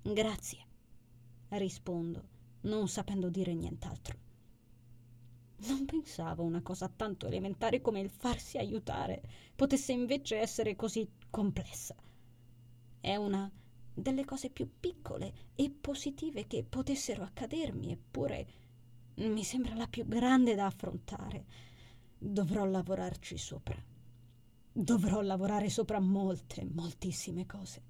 Grazie, 0.00 0.66
rispondo, 1.48 2.28
non 2.62 2.88
sapendo 2.88 3.28
dire 3.28 3.52
nient'altro. 3.52 4.27
Non 5.66 5.84
pensavo 5.86 6.44
una 6.44 6.62
cosa 6.62 6.88
tanto 6.88 7.26
elementare 7.26 7.80
come 7.80 8.00
il 8.00 8.10
farsi 8.10 8.58
aiutare 8.58 9.22
potesse 9.56 9.92
invece 9.92 10.38
essere 10.38 10.76
così 10.76 11.08
complessa. 11.30 11.96
È 13.00 13.16
una 13.16 13.50
delle 13.92 14.24
cose 14.24 14.50
più 14.50 14.70
piccole 14.78 15.32
e 15.56 15.70
positive 15.70 16.46
che 16.46 16.64
potessero 16.64 17.24
accadermi, 17.24 17.90
eppure 17.90 18.46
mi 19.16 19.42
sembra 19.42 19.74
la 19.74 19.88
più 19.88 20.06
grande 20.06 20.54
da 20.54 20.66
affrontare. 20.66 21.44
Dovrò 22.16 22.64
lavorarci 22.64 23.36
sopra. 23.36 23.82
Dovrò 24.72 25.20
lavorare 25.22 25.68
sopra 25.70 25.98
molte, 25.98 26.64
moltissime 26.64 27.46
cose. 27.46 27.82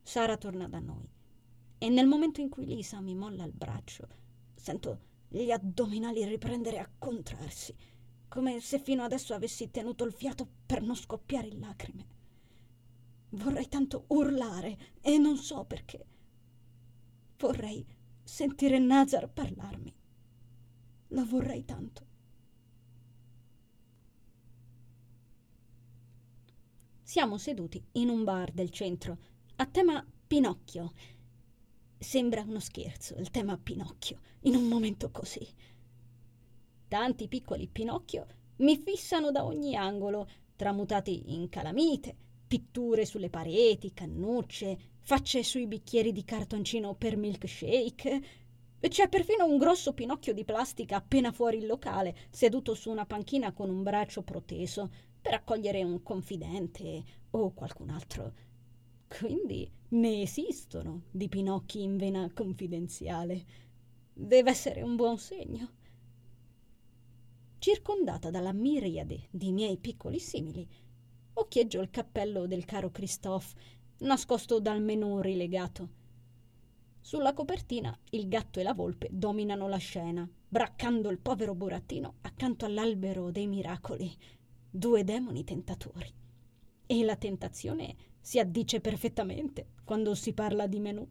Sara 0.00 0.38
torna 0.38 0.68
da 0.68 0.78
noi 0.78 1.06
e 1.78 1.88
nel 1.88 2.06
momento 2.06 2.40
in 2.40 2.48
cui 2.48 2.64
Lisa 2.64 3.00
mi 3.00 3.14
molla 3.14 3.44
il 3.44 3.52
braccio, 3.52 4.08
sento 4.54 5.10
gli 5.32 5.50
addominali 5.50 6.24
riprendere 6.26 6.78
a 6.78 6.90
contrarsi, 6.98 7.74
come 8.28 8.60
se 8.60 8.78
fino 8.78 9.02
adesso 9.02 9.32
avessi 9.32 9.70
tenuto 9.70 10.04
il 10.04 10.12
fiato 10.12 10.46
per 10.66 10.82
non 10.82 10.94
scoppiare 10.94 11.48
in 11.48 11.60
lacrime. 11.60 12.06
Vorrei 13.30 13.66
tanto 13.68 14.04
urlare 14.08 14.96
e 15.00 15.16
non 15.16 15.36
so 15.38 15.64
perché. 15.64 16.06
Vorrei 17.38 17.84
sentire 18.22 18.78
Nazar 18.78 19.30
parlarmi. 19.30 19.94
Lo 21.08 21.24
vorrei 21.24 21.64
tanto. 21.64 22.06
Siamo 27.02 27.38
seduti 27.38 27.82
in 27.92 28.08
un 28.08 28.24
bar 28.24 28.52
del 28.52 28.70
centro, 28.70 29.18
a 29.56 29.66
tema 29.66 30.06
Pinocchio. 30.26 30.92
Sembra 32.02 32.42
uno 32.42 32.58
scherzo 32.58 33.14
il 33.14 33.30
tema 33.30 33.56
Pinocchio, 33.56 34.18
in 34.40 34.56
un 34.56 34.66
momento 34.66 35.12
così. 35.12 35.46
Tanti 36.88 37.28
piccoli 37.28 37.68
Pinocchio 37.68 38.26
mi 38.56 38.76
fissano 38.76 39.30
da 39.30 39.44
ogni 39.44 39.76
angolo, 39.76 40.28
tramutati 40.56 41.32
in 41.32 41.48
calamite, 41.48 42.14
pitture 42.48 43.06
sulle 43.06 43.30
pareti, 43.30 43.94
cannucce, 43.94 44.76
facce 44.98 45.44
sui 45.44 45.68
bicchieri 45.68 46.10
di 46.10 46.24
cartoncino 46.24 46.94
per 46.96 47.16
milkshake. 47.16 48.22
C'è 48.80 49.08
perfino 49.08 49.46
un 49.46 49.56
grosso 49.56 49.92
Pinocchio 49.94 50.34
di 50.34 50.44
plastica 50.44 50.96
appena 50.96 51.30
fuori 51.30 51.58
il 51.58 51.66
locale, 51.66 52.16
seduto 52.30 52.74
su 52.74 52.90
una 52.90 53.06
panchina 53.06 53.52
con 53.52 53.70
un 53.70 53.84
braccio 53.84 54.22
proteso, 54.22 54.90
per 55.20 55.34
accogliere 55.34 55.84
un 55.84 56.02
confidente 56.02 57.04
o 57.30 57.52
qualcun 57.52 57.90
altro. 57.90 58.32
Quindi 59.06 59.70
ne 59.92 60.22
esistono 60.22 61.02
di 61.10 61.28
Pinocchi 61.28 61.82
in 61.82 61.96
vena 61.96 62.30
confidenziale. 62.32 63.44
Deve 64.12 64.50
essere 64.50 64.80
un 64.82 64.96
buon 64.96 65.18
segno. 65.18 65.68
Circondata 67.58 68.30
dalla 68.30 68.52
miriade 68.52 69.28
di 69.30 69.52
miei 69.52 69.76
piccoli 69.76 70.18
simili, 70.18 70.66
occhieggio 71.34 71.80
il 71.80 71.90
cappello 71.90 72.46
del 72.46 72.64
caro 72.64 72.90
Christophe, 72.90 73.54
nascosto 73.98 74.60
dal 74.60 74.82
menù 74.82 75.20
rilegato. 75.20 76.00
Sulla 77.00 77.34
copertina 77.34 77.96
il 78.10 78.28
gatto 78.28 78.60
e 78.60 78.62
la 78.62 78.74
volpe 78.74 79.08
dominano 79.10 79.68
la 79.68 79.76
scena, 79.76 80.28
braccando 80.48 81.10
il 81.10 81.18
povero 81.18 81.54
burattino 81.54 82.14
accanto 82.22 82.64
all'albero 82.64 83.30
dei 83.30 83.46
miracoli, 83.46 84.10
due 84.70 85.04
demoni 85.04 85.44
tentatori. 85.44 86.12
E 86.86 87.04
la 87.04 87.16
tentazione 87.16 88.11
si 88.22 88.38
addice 88.38 88.80
perfettamente 88.80 89.66
quando 89.84 90.14
si 90.14 90.32
parla 90.32 90.66
di 90.68 90.78
menù. 90.78 91.06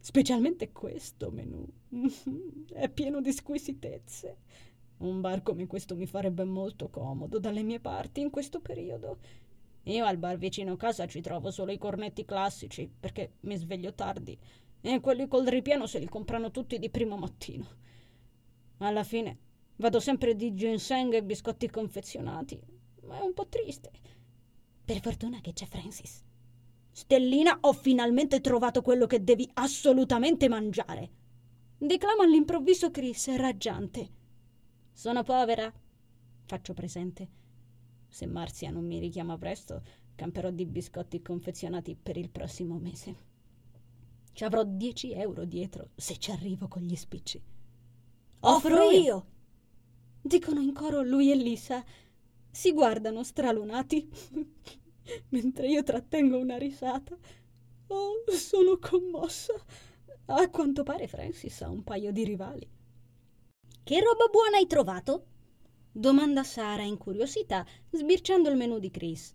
Specialmente 0.00 0.72
questo 0.72 1.30
menù. 1.30 1.64
È 2.72 2.88
pieno 2.88 3.20
di 3.20 3.32
squisitezze. 3.32 4.38
Un 4.98 5.20
bar 5.20 5.42
come 5.42 5.66
questo 5.66 5.94
mi 5.94 6.06
farebbe 6.06 6.44
molto 6.44 6.88
comodo 6.88 7.38
dalle 7.38 7.62
mie 7.62 7.80
parti 7.80 8.20
in 8.20 8.30
questo 8.30 8.60
periodo. 8.60 9.18
Io 9.84 10.04
al 10.04 10.18
bar 10.18 10.36
vicino 10.36 10.72
a 10.72 10.76
casa 10.76 11.06
ci 11.06 11.20
trovo 11.20 11.50
solo 11.50 11.72
i 11.72 11.78
cornetti 11.78 12.24
classici, 12.24 12.90
perché 13.00 13.34
mi 13.40 13.56
sveglio 13.56 13.94
tardi, 13.94 14.38
e 14.82 15.00
quelli 15.00 15.26
col 15.28 15.46
ripieno 15.46 15.86
se 15.86 15.98
li 15.98 16.08
comprano 16.08 16.50
tutti 16.50 16.78
di 16.78 16.90
primo 16.90 17.16
mattino. 17.16 17.66
Alla 18.78 19.04
fine 19.04 19.38
vado 19.76 20.00
sempre 20.00 20.34
di 20.34 20.54
ginseng 20.54 21.14
e 21.14 21.22
biscotti 21.22 21.70
confezionati, 21.70 22.60
ma 23.02 23.18
è 23.18 23.22
un 23.22 23.32
po' 23.32 23.46
triste. 23.46 23.90
Per 24.90 25.00
fortuna 25.00 25.40
che 25.40 25.52
c'è 25.52 25.66
Francis. 25.66 26.20
Stellina, 26.90 27.58
ho 27.60 27.72
finalmente 27.72 28.40
trovato 28.40 28.82
quello 28.82 29.06
che 29.06 29.22
devi 29.22 29.48
assolutamente 29.54 30.48
mangiare. 30.48 31.10
Declama 31.78 32.24
all'improvviso 32.24 32.90
Chris, 32.90 33.32
raggiante. 33.36 34.10
Sono 34.92 35.22
povera? 35.22 35.72
Faccio 36.44 36.74
presente. 36.74 37.28
Se 38.08 38.26
Marzia 38.26 38.72
non 38.72 38.84
mi 38.84 38.98
richiama 38.98 39.38
presto, 39.38 39.80
camperò 40.16 40.50
di 40.50 40.66
biscotti 40.66 41.22
confezionati 41.22 41.94
per 41.94 42.16
il 42.16 42.28
prossimo 42.28 42.76
mese. 42.80 43.16
Ci 44.32 44.42
avrò 44.42 44.64
10 44.64 45.12
euro 45.12 45.44
dietro 45.44 45.90
se 45.94 46.16
ci 46.16 46.32
arrivo 46.32 46.66
con 46.66 46.82
gli 46.82 46.96
spicci. 46.96 47.40
Offro 48.40 48.90
io! 48.90 49.26
Dicono 50.20 50.60
in 50.60 50.72
coro 50.72 51.00
lui 51.02 51.30
e 51.30 51.36
Lisa. 51.36 51.84
Si 52.50 52.72
guardano 52.72 53.22
stralunati, 53.22 54.08
mentre 55.30 55.68
io 55.68 55.82
trattengo 55.82 56.38
una 56.38 56.58
risata. 56.58 57.16
Oh, 57.88 58.24
sono 58.28 58.78
commossa. 58.78 59.54
A 60.26 60.48
quanto 60.48 60.82
pare 60.82 61.08
Francis 61.08 61.60
ha 61.62 61.68
un 61.68 61.82
paio 61.82 62.12
di 62.12 62.24
rivali. 62.24 62.68
Che 63.82 64.00
roba 64.00 64.26
buona 64.30 64.56
hai 64.58 64.66
trovato? 64.66 65.26
domanda 65.92 66.44
Sara 66.44 66.82
incuriosita, 66.82 67.66
sbirciando 67.90 68.48
il 68.48 68.56
menù 68.56 68.78
di 68.78 68.90
Chris. 68.90 69.34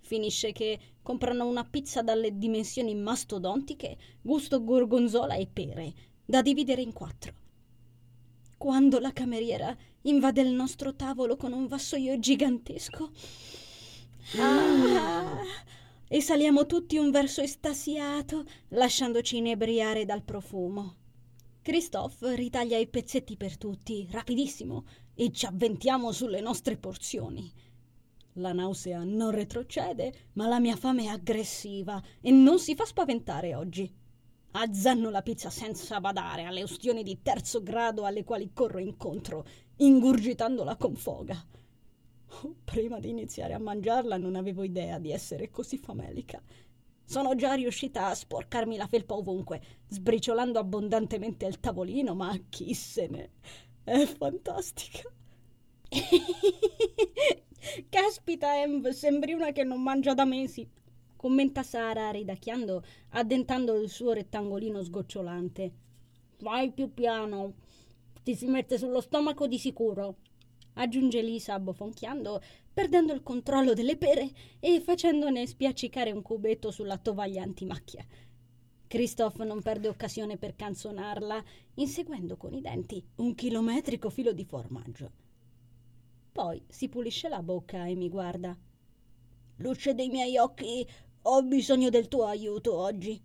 Finisce 0.00 0.50
che 0.50 0.78
comprano 1.02 1.46
una 1.46 1.64
pizza 1.64 2.02
dalle 2.02 2.36
dimensioni 2.36 2.94
mastodontiche, 2.96 3.96
gusto 4.20 4.64
gorgonzola 4.64 5.34
e 5.34 5.46
pere, 5.46 5.92
da 6.24 6.42
dividere 6.42 6.82
in 6.82 6.92
quattro. 6.92 7.39
Quando 8.60 8.98
la 8.98 9.14
cameriera 9.14 9.74
invade 10.02 10.42
il 10.42 10.52
nostro 10.52 10.94
tavolo 10.94 11.34
con 11.36 11.54
un 11.54 11.66
vassoio 11.66 12.18
gigantesco. 12.18 13.10
Ah, 14.36 15.40
e 16.06 16.20
saliamo 16.20 16.66
tutti 16.66 16.98
un 16.98 17.10
verso 17.10 17.40
estasiato, 17.40 18.44
lasciandoci 18.68 19.38
inebriare 19.38 20.04
dal 20.04 20.22
profumo. 20.22 20.96
Christophe 21.62 22.34
ritaglia 22.34 22.76
i 22.76 22.86
pezzetti 22.86 23.38
per 23.38 23.56
tutti, 23.56 24.06
rapidissimo, 24.10 24.84
e 25.14 25.32
ci 25.32 25.46
avventiamo 25.46 26.12
sulle 26.12 26.42
nostre 26.42 26.76
porzioni. 26.76 27.50
La 28.34 28.52
nausea 28.52 29.04
non 29.04 29.30
retrocede, 29.30 30.28
ma 30.34 30.46
la 30.48 30.60
mia 30.60 30.76
fame 30.76 31.04
è 31.04 31.06
aggressiva 31.06 31.98
e 32.20 32.30
non 32.30 32.58
si 32.58 32.74
fa 32.74 32.84
spaventare 32.84 33.54
oggi. 33.54 33.99
Azzanno 34.52 35.10
la 35.10 35.22
pizza 35.22 35.48
senza 35.48 36.00
badare 36.00 36.44
alle 36.44 36.62
ustioni 36.62 37.04
di 37.04 37.22
terzo 37.22 37.62
grado 37.62 38.04
alle 38.04 38.24
quali 38.24 38.50
corro 38.52 38.78
incontro, 38.78 39.46
ingurgitandola 39.76 40.76
con 40.76 40.96
foga. 40.96 41.40
Prima 42.64 42.98
di 42.98 43.10
iniziare 43.10 43.54
a 43.54 43.58
mangiarla 43.58 44.16
non 44.16 44.34
avevo 44.34 44.64
idea 44.64 44.98
di 44.98 45.12
essere 45.12 45.50
così 45.50 45.78
famelica. 45.78 46.42
Sono 47.04 47.36
già 47.36 47.54
riuscita 47.54 48.06
a 48.06 48.14
sporcarmi 48.14 48.76
la 48.76 48.88
felpa 48.88 49.14
ovunque, 49.14 49.60
sbriciolando 49.88 50.58
abbondantemente 50.58 51.46
il 51.46 51.60
tavolino, 51.60 52.14
ma 52.14 52.36
chi 52.48 52.74
se 52.74 53.06
ne... 53.08 53.30
È 53.84 54.04
fantastica. 54.04 55.10
Caspita, 57.88 58.60
Emv, 58.60 58.88
sembri 58.90 59.32
una 59.32 59.52
che 59.52 59.64
non 59.64 59.82
mangia 59.82 60.14
da 60.14 60.24
mesi, 60.24 60.68
commenta 61.20 61.62
Sara 61.62 62.10
ridacchiando, 62.10 62.82
addentando 63.10 63.78
il 63.78 63.90
suo 63.90 64.14
rettangolino 64.14 64.82
sgocciolante. 64.82 65.72
Vai 66.38 66.72
più 66.72 66.94
piano, 66.94 67.56
ti 68.22 68.34
si 68.34 68.46
mette 68.46 68.78
sullo 68.78 69.02
stomaco 69.02 69.46
di 69.46 69.58
sicuro 69.58 70.16
aggiunge 70.74 71.20
Lisa 71.20 71.58
bofonchiando, 71.58 72.40
perdendo 72.72 73.12
il 73.12 73.22
controllo 73.22 73.74
delle 73.74 73.98
pere 73.98 74.30
e 74.60 74.80
facendone 74.80 75.46
spiaccicare 75.46 76.10
un 76.10 76.22
cubetto 76.22 76.70
sulla 76.70 76.96
tovaglia 76.96 77.42
antimacchia. 77.42 78.02
Christophe 78.86 79.44
non 79.44 79.60
perde 79.60 79.88
occasione 79.88 80.38
per 80.38 80.56
canzonarla, 80.56 81.44
inseguendo 81.74 82.38
con 82.38 82.54
i 82.54 82.62
denti 82.62 83.04
un 83.16 83.34
chilometrico 83.34 84.08
filo 84.08 84.32
di 84.32 84.44
formaggio. 84.46 85.10
Poi 86.32 86.64
si 86.66 86.88
pulisce 86.88 87.28
la 87.28 87.42
bocca 87.42 87.84
e 87.84 87.94
mi 87.94 88.08
guarda. 88.08 88.56
Luce 89.56 89.94
dei 89.94 90.08
miei 90.08 90.38
occhi, 90.38 90.88
ho 91.22 91.42
bisogno 91.42 91.90
del 91.90 92.08
tuo 92.08 92.24
aiuto 92.24 92.76
oggi. 92.76 93.20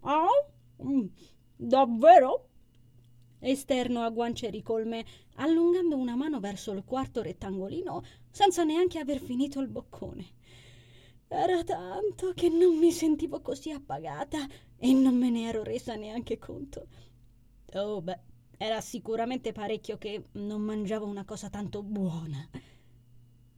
Ah? 0.00 0.26
Oh? 0.76 1.10
Davvero? 1.56 2.48
esterno 3.42 4.02
a 4.02 4.10
guance 4.10 4.48
ricolme, 4.50 5.04
allungando 5.36 5.96
una 5.96 6.14
mano 6.14 6.38
verso 6.40 6.72
il 6.72 6.84
quarto 6.84 7.22
rettangolino 7.22 8.02
senza 8.30 8.62
neanche 8.64 8.98
aver 8.98 9.18
finito 9.18 9.60
il 9.60 9.68
boccone. 9.68 10.24
Era 11.28 11.64
tanto 11.64 12.32
che 12.34 12.48
non 12.48 12.76
mi 12.76 12.92
sentivo 12.92 13.40
così 13.40 13.70
appagata 13.70 14.46
e 14.76 14.92
non 14.92 15.16
me 15.16 15.30
ne 15.30 15.48
ero 15.48 15.62
resa 15.62 15.94
neanche 15.94 16.38
conto. 16.38 16.86
Oh, 17.74 18.00
beh, 18.02 18.18
era 18.58 18.80
sicuramente 18.80 19.52
parecchio 19.52 19.98
che 19.98 20.26
non 20.32 20.60
mangiavo 20.60 21.06
una 21.06 21.24
cosa 21.24 21.48
tanto 21.48 21.82
buona. 21.82 22.48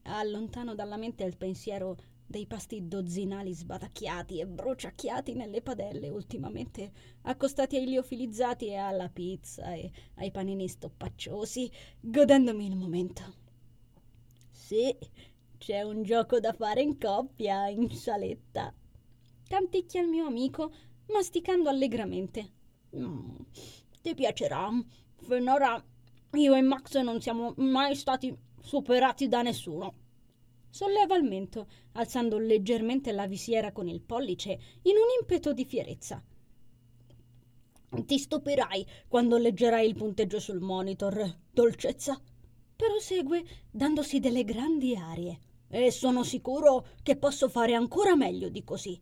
Allontano 0.05 0.75
dalla 0.75 0.97
mente 0.97 1.25
il 1.25 1.37
pensiero 1.37 1.97
dei 2.27 2.47
pasti 2.47 2.89
dozzinali 2.89 3.53
sbatacchiati 3.53 4.41
e 4.41 4.47
bruciacchiati 4.47 5.35
nelle 5.35 5.63
padelle 5.63 6.09
ultimamente, 6.09 6.93
accostati 7.23 7.77
ai 7.77 7.87
liofilizzati 7.87 8.67
e 8.67 8.77
alla 8.77 9.09
pizza 9.09 9.73
e 9.75 9.91
ai 10.17 10.31
panini 10.31 10.67
stoppacciosi, 10.69 11.71
godendomi 12.01 12.67
il 12.67 12.77
momento. 12.77 13.23
Sì, 14.51 14.97
c'è 15.59 15.83
un 15.83 16.03
gioco 16.03 16.41
da 16.41 16.53
fare 16.53 16.83
in 16.83 16.99
coppia, 16.99 17.69
in 17.69 17.91
saletta. 17.91 18.73
Canticchia 19.47 20.01
il 20.01 20.09
mio 20.09 20.27
amico, 20.27 20.73
masticando 21.09 21.69
allegramente. 21.69 22.53
Mm, 22.97 23.37
ti 24.01 24.15
piacerà. 24.15 24.71
Finora 25.17 25.83
io 26.33 26.55
e 26.55 26.61
Max 26.63 26.99
non 27.01 27.21
siamo 27.21 27.55
mai 27.57 27.95
stati 27.95 28.37
superati 28.61 29.29
da 29.29 29.43
nessuno. 29.43 30.04
Solleva 30.75 31.15
il 31.15 31.23
mento, 31.23 31.69
alzando 31.93 32.37
leggermente 32.37 33.13
la 33.13 33.29
visiera 33.29 33.71
con 33.71 33.87
il 33.87 34.01
pollice 34.01 34.59
in 34.83 34.97
un 34.97 35.07
impeto 35.21 35.53
di 35.53 35.65
fierezza. 35.65 36.21
Ti 38.05 38.19
stupirai 38.19 38.85
quando 39.07 39.37
leggerai 39.37 39.87
il 39.87 39.95
punteggio 39.95 40.41
sul 40.41 40.59
monitor, 40.59 41.33
dolcezza. 41.53 42.21
Prosegue 42.75 43.45
dandosi 43.71 44.19
delle 44.19 44.43
grandi 44.43 44.97
arie. 44.97 45.39
E 45.69 45.93
sono 45.93 46.25
sicuro 46.25 46.89
che 47.05 47.15
posso 47.15 47.49
fare 47.49 47.75
ancora 47.75 48.17
meglio 48.17 48.49
di 48.49 48.65
così. 48.65 49.01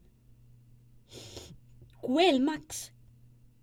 quel 2.01 2.43
Max? 2.43 2.93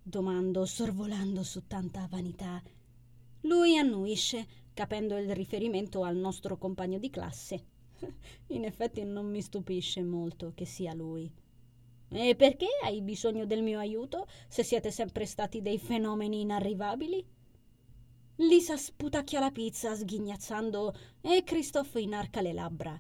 domando, 0.02 0.66
sorvolando 0.66 1.44
su 1.44 1.68
tanta 1.68 2.08
vanità. 2.10 2.60
Lui 3.42 3.78
annuisce, 3.78 4.48
capendo 4.74 5.16
il 5.16 5.32
riferimento 5.36 6.04
al 6.04 6.16
nostro 6.16 6.58
compagno 6.58 6.98
di 6.98 7.12
classe. 7.12 7.78
In 8.48 8.66
effetti 8.66 9.04
non 9.04 9.30
mi 9.30 9.42
stupisce 9.42 10.04
molto 10.04 10.54
che 10.56 10.66
sia 10.66 10.94
lui. 10.94 11.32
E 12.12 12.36
perché 12.36 12.68
hai 12.84 13.02
bisogno 13.02 13.46
del 13.46 13.62
mio 13.62 13.80
aiuto 13.80 14.28
se 14.48 14.64
siete 14.64 14.90
sempre 14.92 15.26
stati 15.26 15.62
dei 15.62 15.78
fenomeni 15.78 16.42
inarrivabili? 16.42 17.24
Lisa 18.38 18.78
sputacchia 18.78 19.40
la 19.40 19.52
pizza 19.52 19.94
sghignazzando 19.94 20.96
e 21.22 21.44
Christophe 21.44 22.00
inarca 22.00 22.42
le 22.42 22.54
labbra. 22.54 23.00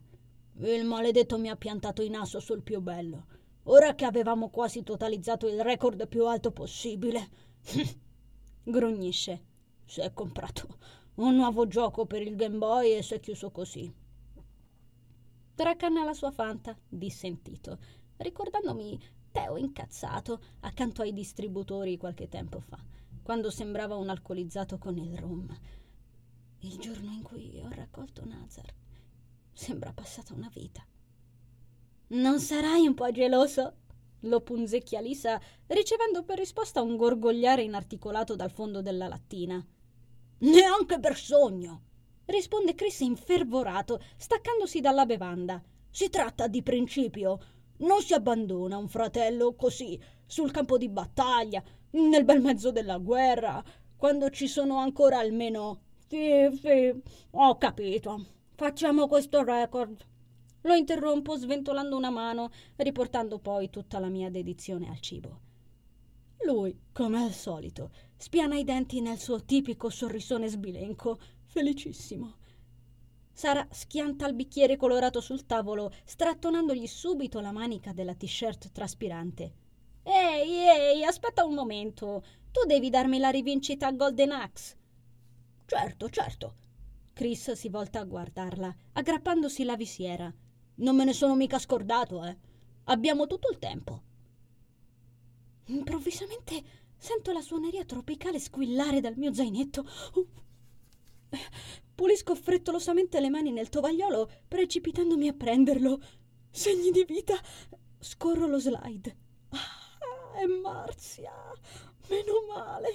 Il 0.61 0.83
maledetto 0.83 1.37
mi 1.37 1.49
ha 1.49 1.55
piantato 1.55 2.01
in 2.01 2.11
naso 2.11 2.39
sul 2.39 2.61
più 2.61 2.81
bello. 2.81 3.25
Ora 3.63 3.95
che 3.95 4.05
avevamo 4.05 4.49
quasi 4.49 4.83
totalizzato 4.83 5.47
il 5.47 5.61
record 5.61 6.07
più 6.07 6.27
alto 6.27 6.51
possibile. 6.51 7.29
Grugnisce. 8.63 9.45
Si 9.85 10.01
è 10.01 10.13
comprato 10.13 10.77
un 11.15 11.35
nuovo 11.35 11.67
gioco 11.67 12.05
per 12.05 12.21
il 12.21 12.35
Game 12.35 12.57
Boy 12.57 12.93
e 12.93 13.01
si 13.01 13.13
è 13.13 13.19
chiuso 13.19 13.51
così. 13.51 13.91
Tracanna 15.59 16.05
la 16.05 16.13
sua 16.13 16.31
fanta, 16.31 16.73
dissentito, 16.87 17.79
ricordandomi 18.15 18.97
Teo 19.29 19.57
incazzato 19.57 20.39
accanto 20.61 21.01
ai 21.01 21.11
distributori 21.11 21.97
qualche 21.97 22.29
tempo 22.29 22.61
fa, 22.61 22.81
quando 23.21 23.49
sembrava 23.51 23.97
un 23.97 24.07
alcolizzato 24.07 24.77
con 24.77 24.97
il 24.97 25.17
rum. 25.17 25.53
Il 26.59 26.77
giorno 26.77 27.11
in 27.11 27.23
cui 27.23 27.61
ho 27.61 27.67
raccolto 27.71 28.23
Nazar. 28.23 28.73
Sembra 29.51 29.91
passata 29.91 30.33
una 30.33 30.49
vita. 30.53 30.81
Non 32.07 32.39
sarai 32.39 32.87
un 32.87 32.93
po' 32.93 33.11
geloso? 33.11 33.73
Lo 34.21 34.39
punzecchia 34.39 35.01
Lisa, 35.01 35.41
ricevendo 35.67 36.23
per 36.23 36.37
risposta 36.37 36.81
un 36.81 36.95
gorgogliare 36.95 37.63
inarticolato 37.63 38.37
dal 38.37 38.51
fondo 38.51 38.81
della 38.81 39.09
lattina. 39.09 39.61
Neanche 40.37 40.99
per 41.01 41.17
sogno! 41.17 41.87
Risponde 42.29 42.75
Chris 42.75 42.99
infervorato, 43.01 44.01
staccandosi 44.17 44.79
dalla 44.79 45.05
bevanda. 45.05 45.61
Si 45.89 46.09
tratta 46.09 46.47
di 46.47 46.63
principio. 46.63 47.39
Non 47.79 48.01
si 48.01 48.13
abbandona 48.13 48.77
un 48.77 48.87
fratello 48.87 49.55
così, 49.55 49.99
sul 50.25 50.51
campo 50.51 50.77
di 50.77 50.89
battaglia, 50.89 51.63
nel 51.91 52.25
bel 52.25 52.41
mezzo 52.41 52.71
della 52.71 52.97
guerra, 52.97 53.63
quando 53.95 54.29
ci 54.29 54.47
sono 54.47 54.77
ancora 54.77 55.19
almeno. 55.19 55.81
Sì, 56.07 56.49
sì, 56.59 56.93
ho 57.31 57.57
capito. 57.57 58.25
Facciamo 58.55 59.07
questo 59.07 59.43
record. 59.43 60.05
Lo 60.63 60.73
interrompo 60.73 61.37
sventolando 61.37 61.95
una 61.95 62.09
mano, 62.09 62.51
riportando 62.75 63.39
poi 63.39 63.69
tutta 63.69 63.99
la 63.99 64.09
mia 64.09 64.29
dedizione 64.29 64.89
al 64.89 64.99
cibo. 64.99 65.39
Lui, 66.45 66.77
come 66.91 67.21
al 67.21 67.31
solito, 67.31 67.91
spiana 68.17 68.57
i 68.57 68.63
denti 68.63 69.01
nel 69.01 69.17
suo 69.17 69.43
tipico 69.43 69.89
sorrisone 69.89 70.47
sbilenco, 70.47 71.19
felicissimo. 71.49 72.35
Sara 73.31 73.67
schianta 73.71 74.27
il 74.27 74.35
bicchiere 74.35 74.77
colorato 74.77 75.21
sul 75.21 75.45
tavolo, 75.45 75.91
strattonandogli 76.03 76.87
subito 76.87 77.39
la 77.39 77.51
manica 77.51 77.91
della 77.93 78.13
t-shirt 78.13 78.71
traspirante. 78.71 79.53
Ehi, 80.03 80.67
ehi, 80.67 81.03
aspetta 81.03 81.45
un 81.45 81.53
momento. 81.53 82.23
Tu 82.51 82.65
devi 82.65 82.89
darmi 82.89 83.17
la 83.17 83.29
rivincita 83.29 83.87
a 83.87 83.91
Golden 83.91 84.31
Axe. 84.31 84.77
Certo, 85.65 86.09
certo. 86.09 86.55
Chris 87.13 87.51
si 87.51 87.69
volta 87.69 87.99
a 87.99 88.05
guardarla, 88.05 88.73
aggrappandosi 88.93 89.63
la 89.63 89.75
visiera. 89.75 90.33
Non 90.75 90.95
me 90.95 91.03
ne 91.03 91.13
sono 91.13 91.35
mica 91.35 91.59
scordato, 91.59 92.23
eh. 92.25 92.37
Abbiamo 92.85 93.27
tutto 93.27 93.49
il 93.51 93.57
tempo. 93.57 94.01
Improvvisamente 95.65 96.63
sento 96.97 97.31
la 97.31 97.41
suoneria 97.41 97.85
tropicale 97.85 98.39
squillare 98.39 98.99
dal 98.99 99.15
mio 99.17 99.33
zainetto. 99.33 99.85
Pulisco 101.95 102.33
frettolosamente 102.35 103.19
le 103.19 103.29
mani 103.29 103.51
nel 103.51 103.69
tovagliolo, 103.69 104.29
precipitandomi 104.47 105.27
a 105.27 105.33
prenderlo. 105.33 105.99
Segni 106.49 106.91
di 106.91 107.03
vita. 107.03 107.35
Scorro 107.99 108.47
lo 108.47 108.59
slide. 108.59 109.17
Ah, 109.49 110.39
è 110.39 110.45
Marzia. 110.45 111.33
Meno 112.09 112.33
male. 112.47 112.89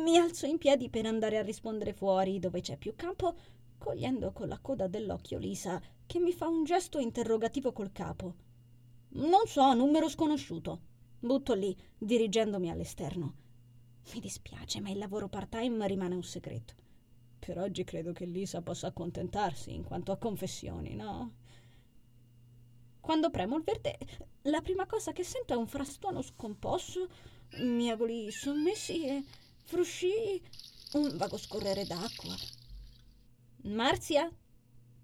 Mi 0.00 0.18
alzo 0.18 0.46
in 0.46 0.58
piedi 0.58 0.90
per 0.90 1.06
andare 1.06 1.38
a 1.38 1.42
rispondere 1.42 1.92
fuori, 1.92 2.40
dove 2.40 2.60
c'è 2.60 2.76
più 2.76 2.94
campo, 2.96 3.36
cogliendo 3.78 4.32
con 4.32 4.48
la 4.48 4.58
coda 4.58 4.88
dell'occhio 4.88 5.38
Lisa, 5.38 5.80
che 6.04 6.18
mi 6.18 6.32
fa 6.32 6.48
un 6.48 6.64
gesto 6.64 6.98
interrogativo 6.98 7.72
col 7.72 7.92
capo. 7.92 8.34
Non 9.10 9.46
so, 9.46 9.72
numero 9.72 10.08
sconosciuto. 10.08 10.80
Butto 11.20 11.54
lì, 11.54 11.74
dirigendomi 11.96 12.70
all'esterno. 12.70 13.34
Mi 14.12 14.20
dispiace, 14.20 14.80
ma 14.80 14.90
il 14.90 14.98
lavoro 14.98 15.28
part-time 15.28 15.86
rimane 15.86 16.14
un 16.16 16.24
segreto. 16.24 16.74
Per 17.44 17.58
oggi 17.58 17.84
credo 17.84 18.14
che 18.14 18.24
Lisa 18.24 18.62
possa 18.62 18.86
accontentarsi 18.86 19.74
in 19.74 19.84
quanto 19.84 20.12
a 20.12 20.16
confessioni, 20.16 20.94
no? 20.94 21.34
Quando 23.00 23.28
premo 23.28 23.58
il 23.58 23.62
verde, 23.62 23.98
la 24.44 24.62
prima 24.62 24.86
cosa 24.86 25.12
che 25.12 25.24
sento 25.24 25.52
è 25.52 25.56
un 25.56 25.66
frastuono 25.66 26.22
scomposto, 26.22 27.06
miagoli 27.58 28.30
sommessi 28.30 29.04
e 29.06 29.22
frusci, 29.62 30.40
un 30.94 31.18
vago 31.18 31.36
scorrere 31.36 31.84
d'acqua. 31.84 32.34
Marzia? 33.64 34.34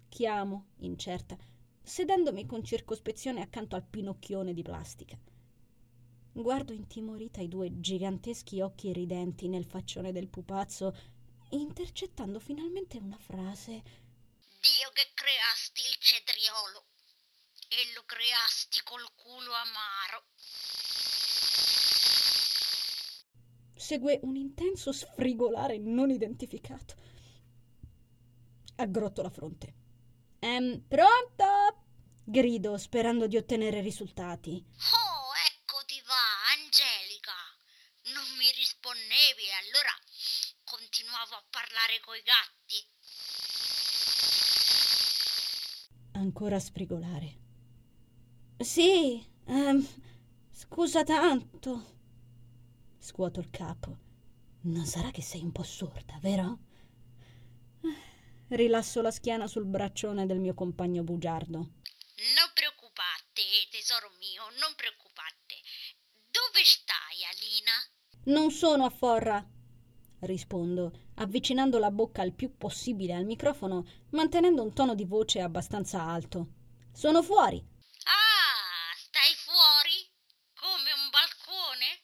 Chiamo, 0.09 0.69
incerta, 0.77 1.37
sedendomi 1.83 2.47
con 2.47 2.63
circospezione 2.63 3.41
accanto 3.41 3.75
al 3.75 3.85
pinocchione 3.85 4.55
di 4.55 4.63
plastica. 4.63 5.15
Guardo 6.33 6.71
intimorita 6.73 7.41
i 7.41 7.49
due 7.49 7.81
giganteschi 7.81 8.61
occhi 8.61 8.93
ridenti 8.93 9.47
nel 9.47 9.65
faccione 9.65 10.11
del 10.11 10.29
pupazzo 10.29 10.95
intercettando 11.57 12.39
finalmente 12.39 12.97
una 12.97 13.17
frase. 13.17 13.71
Dio 14.61 14.89
che 14.93 15.11
creasti 15.13 15.81
il 15.81 15.95
cetriolo 15.97 16.85
e 17.67 17.93
lo 17.95 18.03
creasti 18.05 18.81
col 18.83 19.07
culo 19.15 19.51
amaro. 19.53 20.23
Segue 23.75 24.19
un 24.23 24.35
intenso 24.35 24.91
sfrigolare 24.91 25.77
non 25.77 26.09
identificato. 26.09 26.95
Aggrotto 28.75 29.21
la 29.21 29.29
fronte. 29.29 29.73
Ehm, 30.39 30.83
pronto? 30.87 31.45
Grido, 32.23 32.77
sperando 32.77 33.27
di 33.27 33.37
ottenere 33.37 33.81
risultati. 33.81 34.63
Oh, 34.93 35.00
Ancora 46.41 46.59
sfrigolare. 46.59 47.37
Sì, 48.57 49.23
um, 49.45 49.87
scusa 50.49 51.03
tanto. 51.03 51.99
Scuoto 52.97 53.39
il 53.39 53.51
capo. 53.51 53.95
Non 54.61 54.87
sarà 54.87 55.11
che 55.11 55.21
sei 55.21 55.43
un 55.43 55.51
po' 55.51 55.61
sorda, 55.61 56.17
vero? 56.19 56.57
Rilasso 58.47 59.03
la 59.03 59.11
schiena 59.11 59.45
sul 59.45 59.65
braccione 59.65 60.25
del 60.25 60.39
mio 60.39 60.55
compagno 60.55 61.03
bugiardo. 61.03 61.57
Non 61.59 62.49
preoccupate, 62.55 63.43
tesoro 63.69 64.09
mio, 64.17 64.41
non 64.59 64.73
preoccupate. 64.75 65.61
Dove 66.25 66.65
stai, 66.65 67.21
Alina? 67.29 68.33
Non 68.33 68.49
sono 68.49 68.85
a 68.85 68.89
Forra, 68.89 69.47
rispondo, 70.21 71.09
avvicinando 71.15 71.77
la 71.79 71.91
bocca 71.91 72.23
il 72.23 72.33
più 72.33 72.57
possibile 72.57 73.13
al 73.13 73.25
microfono, 73.25 73.85
mantenendo 74.11 74.63
un 74.63 74.73
tono 74.73 74.95
di 74.95 75.05
voce 75.05 75.41
abbastanza 75.41 76.01
alto. 76.01 76.47
Sono 76.93 77.21
fuori. 77.23 77.57
Ah, 78.03 78.95
stai 78.97 79.33
fuori? 79.35 80.09
Come 80.53 80.91
un 80.91 81.09
balcone? 81.09 82.01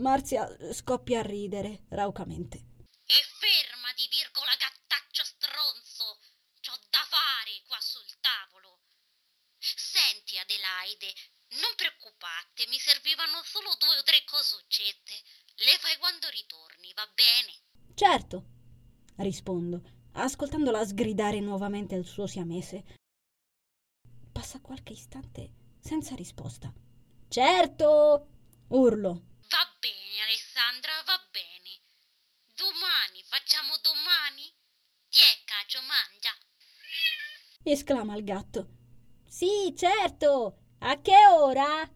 Marzia 0.00 0.48
scoppia 0.72 1.20
a 1.20 1.22
ridere 1.22 1.84
raucamente. 1.90 2.56
E 3.06 3.20
fermati, 3.38 4.08
virgola 4.08 4.54
gattaccio 4.58 5.24
stronzo. 5.24 6.18
C'ho 6.60 6.78
da 6.90 7.04
fare 7.08 7.62
qua 7.66 7.78
sul 7.80 8.08
tavolo. 8.20 8.80
Senti, 9.58 10.38
Adelaide, 10.38 11.12
non 11.60 11.74
preoccupate, 11.76 12.66
mi 12.68 12.78
servivano 12.78 13.42
solo 13.44 13.74
due 13.78 13.98
o 13.98 14.02
tre 14.02 14.24
cosuccette. 14.24 15.22
Le 15.56 15.78
fai 15.78 15.96
quando 15.98 16.28
ritorni, 16.30 16.92
va 16.94 17.06
bene? 17.14 17.94
Certo, 17.94 18.44
rispondo, 19.18 19.82
ascoltandola 20.12 20.84
sgridare 20.84 21.38
nuovamente 21.40 21.94
il 21.94 22.04
suo 22.04 22.26
siamese. 22.26 22.84
Passa 24.32 24.60
qualche 24.60 24.92
istante 24.94 25.52
senza 25.80 26.16
risposta. 26.16 26.72
Certo! 27.28 28.28
urlo. 28.68 29.12
Va 29.48 29.76
bene, 29.78 30.22
Alessandra, 30.26 30.90
va 31.06 31.22
bene. 31.30 31.80
Domani, 32.56 33.22
facciamo 33.22 33.76
domani? 33.82 34.52
Tiè, 35.08 35.44
Cacio, 35.44 35.80
mangia. 35.82 36.34
esclama 37.62 38.16
il 38.16 38.24
gatto. 38.24 38.68
Sì, 39.28 39.72
certo! 39.76 40.58
A 40.80 41.00
che 41.00 41.26
ora? 41.30 41.88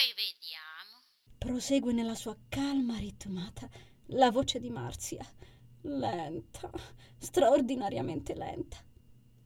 Poi 0.00 0.14
vediamo. 0.16 0.96
Prosegue 1.36 1.92
nella 1.92 2.14
sua 2.14 2.34
calma 2.48 2.96
ritmata 2.96 3.68
la 4.12 4.30
voce 4.30 4.58
di 4.58 4.70
Marzia. 4.70 5.22
Lenta, 5.82 6.70
straordinariamente 7.18 8.34
lenta. 8.34 8.78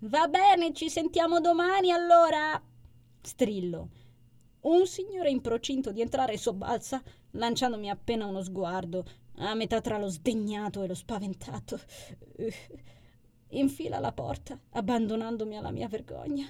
Va 0.02 0.28
bene, 0.28 0.72
ci 0.72 0.88
sentiamo 0.88 1.40
domani 1.40 1.90
allora. 1.90 2.62
Strillo. 3.20 3.88
Un 4.60 4.86
signore 4.86 5.30
in 5.30 5.40
procinto 5.40 5.90
di 5.90 6.02
entrare 6.02 6.38
sobbalza, 6.38 7.02
lanciandomi 7.32 7.90
appena 7.90 8.26
uno 8.26 8.44
sguardo, 8.44 9.04
a 9.38 9.54
metà 9.54 9.80
tra 9.80 9.98
lo 9.98 10.06
sdegnato 10.06 10.84
e 10.84 10.86
lo 10.86 10.94
spaventato. 10.94 11.80
Infila 13.48 13.98
la 13.98 14.12
porta, 14.12 14.56
abbandonandomi 14.70 15.56
alla 15.56 15.72
mia 15.72 15.88
vergogna. 15.88 16.46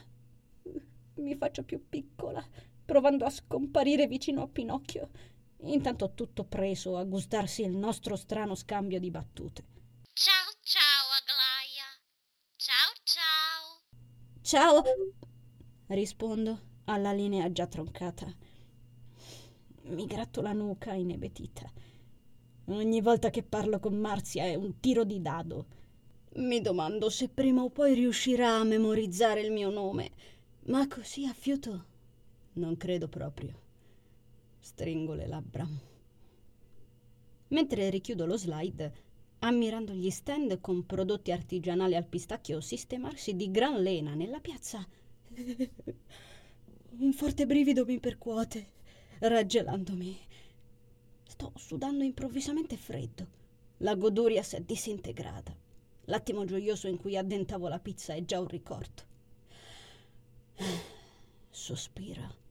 Mi 1.15 1.35
faccio 1.37 1.63
più 1.63 1.89
piccola, 1.89 2.47
provando 2.85 3.25
a 3.25 3.31
scomparire 3.31 4.07
vicino 4.07 4.43
a 4.43 4.49
Pinocchio. 4.49 5.11
Intanto 5.63 6.13
tutto 6.13 6.45
preso 6.45 6.97
a 6.97 7.05
gustarsi 7.05 7.63
il 7.63 7.75
nostro 7.75 8.17
strano 8.17 8.55
scambio 8.55 9.01
di 9.01 9.11
battute. 9.11 9.65
Ciao 10.13 10.53
ciao 10.63 11.07
Aglaia. 11.19 11.89
Ciao 12.57 12.93
ciao. 13.03 14.83
Ciao, 14.83 14.83
rispondo 15.87 16.61
alla 16.85 17.13
linea 17.13 17.51
già 17.51 17.67
troncata. 17.67 18.31
Mi 19.85 20.07
gratto 20.07 20.43
la 20.43 20.53
nuca 20.53 20.93
inebetita. 20.93 21.71
Ogni 22.67 23.01
volta 23.01 23.31
che 23.31 23.43
parlo 23.43 23.79
con 23.79 23.95
Marzia 23.95 24.45
è 24.45 24.55
un 24.55 24.81
tiro 24.81 25.05
di 25.05 25.21
dado. 25.21 25.67
Mi 26.37 26.61
domando 26.61 27.09
se 27.09 27.29
prima 27.29 27.63
o 27.63 27.71
poi 27.71 27.95
riuscirà 27.95 28.57
a 28.57 28.65
memorizzare 28.65 29.41
il 29.41 29.53
mio 29.53 29.71
nome, 29.71 30.11
ma 30.67 30.87
così 30.89 31.27
a 31.27 31.33
fiuto 31.33 31.93
non 32.55 32.77
credo 32.77 33.09
proprio. 33.09 33.63
Stringo 34.61 35.15
le 35.15 35.27
labbra. 35.27 35.67
Mentre 37.49 37.91
richiudo 37.91 38.27
lo 38.27 38.37
slide, 38.37 38.93
ammirando 39.41 39.93
gli 39.93 40.11
stand 40.11 40.61
con 40.61 40.87
prodotti 40.87 41.31
artigianali 41.33 41.95
al 41.95 42.07
pistacchio 42.07 42.61
sistemarsi 42.61 43.37
di 43.37 43.51
gran 43.51 43.81
lena 43.83 44.15
nella 44.15 44.41
piazza, 44.41 44.87
un 46.99 47.13
forte 47.13 47.47
brivido 47.47 47.85
mi 47.85 48.01
percuote, 48.01 48.73
raggelandomi. 49.19 50.19
Sto 51.27 51.53
sudando 51.57 52.05
improvvisamente 52.05 52.77
freddo. 52.77 53.43
La 53.79 53.95
goduria 53.97 54.43
si 54.43 54.57
è 54.57 54.61
disintegrata. 54.61 55.55
L'attimo 56.07 56.45
gioioso 56.45 56.87
in 56.87 56.97
cui 56.97 57.17
addentavo 57.17 57.69
la 57.69 57.79
pizza 57.79 58.15
è 58.15 58.25
già 58.25 58.39
un 58.41 58.49
ricordo. 58.49 59.03
Sospira. 61.51 62.43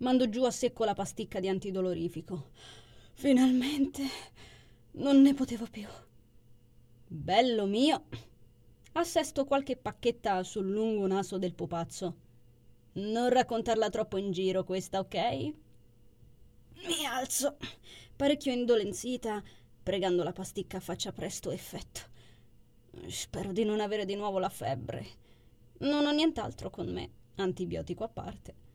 Mando 0.00 0.30
giù 0.30 0.44
a 0.44 0.50
secco 0.50 0.86
la 0.86 0.94
pasticca 0.94 1.40
di 1.40 1.48
antidolorifico. 1.48 2.52
Finalmente 3.12 4.02
non 4.92 5.20
ne 5.20 5.34
potevo 5.34 5.66
più. 5.70 5.86
Bello 7.06 7.66
mio, 7.66 8.04
assesto 8.92 9.44
qualche 9.44 9.76
pacchetta 9.76 10.42
sul 10.42 10.70
lungo 10.70 11.06
naso 11.06 11.36
del 11.36 11.54
pupazzo. 11.54 12.16
Non 12.92 13.28
raccontarla 13.28 13.90
troppo 13.90 14.16
in 14.16 14.32
giro 14.32 14.64
questa, 14.64 15.00
ok? 15.00 15.14
Mi 16.86 17.04
alzo, 17.04 17.58
parecchio 18.16 18.52
indolenzita, 18.52 19.42
pregando 19.82 20.22
la 20.22 20.32
pasticca 20.32 20.80
faccia 20.80 21.12
presto 21.12 21.50
effetto. 21.50 22.00
Spero 23.08 23.52
di 23.52 23.64
non 23.64 23.80
avere 23.80 24.06
di 24.06 24.14
nuovo 24.14 24.38
la 24.38 24.48
febbre. 24.48 25.06
Non 25.80 26.06
ho 26.06 26.10
nient'altro 26.10 26.70
con 26.70 26.90
me, 26.90 27.10
antibiotico 27.34 28.04
a 28.04 28.08
parte. 28.08 28.68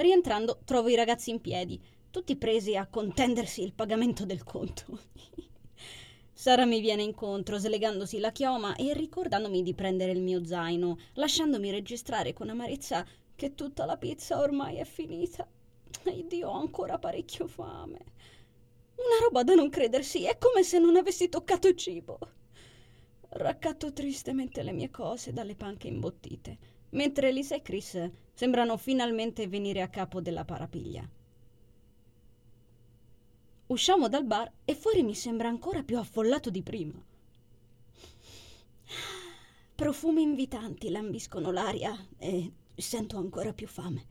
Rientrando, 0.00 0.60
trovo 0.64 0.88
i 0.88 0.94
ragazzi 0.94 1.28
in 1.28 1.42
piedi, 1.42 1.78
tutti 2.10 2.34
presi 2.34 2.74
a 2.74 2.86
contendersi 2.86 3.62
il 3.62 3.74
pagamento 3.74 4.24
del 4.24 4.44
conto. 4.44 4.98
Sara 6.32 6.64
mi 6.64 6.80
viene 6.80 7.02
incontro, 7.02 7.58
slegandosi 7.58 8.18
la 8.18 8.32
chioma 8.32 8.74
e 8.76 8.94
ricordandomi 8.94 9.62
di 9.62 9.74
prendere 9.74 10.12
il 10.12 10.22
mio 10.22 10.42
zaino, 10.42 10.96
lasciandomi 11.12 11.70
registrare 11.70 12.32
con 12.32 12.48
amarezza 12.48 13.06
che 13.36 13.54
tutta 13.54 13.84
la 13.84 13.98
pizza 13.98 14.38
ormai 14.38 14.76
è 14.76 14.86
finita. 14.86 15.46
E 16.04 16.24
Dio, 16.26 16.48
ho 16.48 16.58
ancora 16.58 16.98
parecchio 16.98 17.46
fame. 17.46 17.98
Una 18.94 19.18
roba 19.20 19.42
da 19.42 19.54
non 19.54 19.68
credersi, 19.68 20.24
è 20.24 20.38
come 20.38 20.62
se 20.62 20.78
non 20.78 20.96
avessi 20.96 21.28
toccato 21.28 21.74
cibo. 21.74 22.18
Raccatto 23.28 23.92
tristemente 23.92 24.62
le 24.62 24.72
mie 24.72 24.88
cose 24.90 25.34
dalle 25.34 25.56
panche 25.56 25.88
imbottite, 25.88 26.58
mentre 26.90 27.32
Lisa 27.32 27.54
e 27.54 27.62
Chris 27.62 28.10
sembrano 28.32 28.76
finalmente 28.76 29.46
venire 29.46 29.82
a 29.82 29.88
capo 29.88 30.20
della 30.20 30.44
parapiglia. 30.44 31.08
Usciamo 33.66 34.08
dal 34.08 34.24
bar 34.24 34.50
e 34.64 34.74
fuori 34.74 35.02
mi 35.02 35.14
sembra 35.14 35.48
ancora 35.48 35.82
più 35.82 35.98
affollato 35.98 36.50
di 36.50 36.62
prima. 36.62 37.00
Profumi 39.74 40.22
invitanti 40.22 40.90
lambiscono 40.90 41.50
l'aria 41.50 41.96
e 42.18 42.52
sento 42.74 43.16
ancora 43.16 43.52
più 43.52 43.68
fame. 43.68 44.06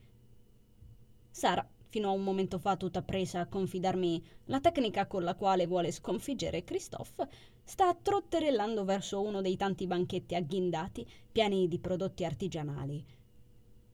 Sara, 1.30 1.68
fino 1.90 2.08
a 2.08 2.12
un 2.12 2.22
momento 2.22 2.58
fa 2.58 2.76
tutta 2.76 3.02
presa 3.02 3.40
a 3.40 3.46
confidarmi 3.46 4.24
la 4.46 4.60
tecnica 4.60 5.06
con 5.06 5.22
la 5.22 5.34
quale 5.34 5.66
vuole 5.66 5.92
sconfiggere 5.92 6.64
Christophe, 6.64 7.28
sta 7.62 7.94
trotterellando 7.94 8.84
verso 8.84 9.20
uno 9.20 9.42
dei 9.42 9.56
tanti 9.56 9.86
banchetti 9.86 10.34
agghindati 10.34 11.06
pieni 11.30 11.68
di 11.68 11.78
prodotti 11.78 12.24
artigianali. 12.24 13.04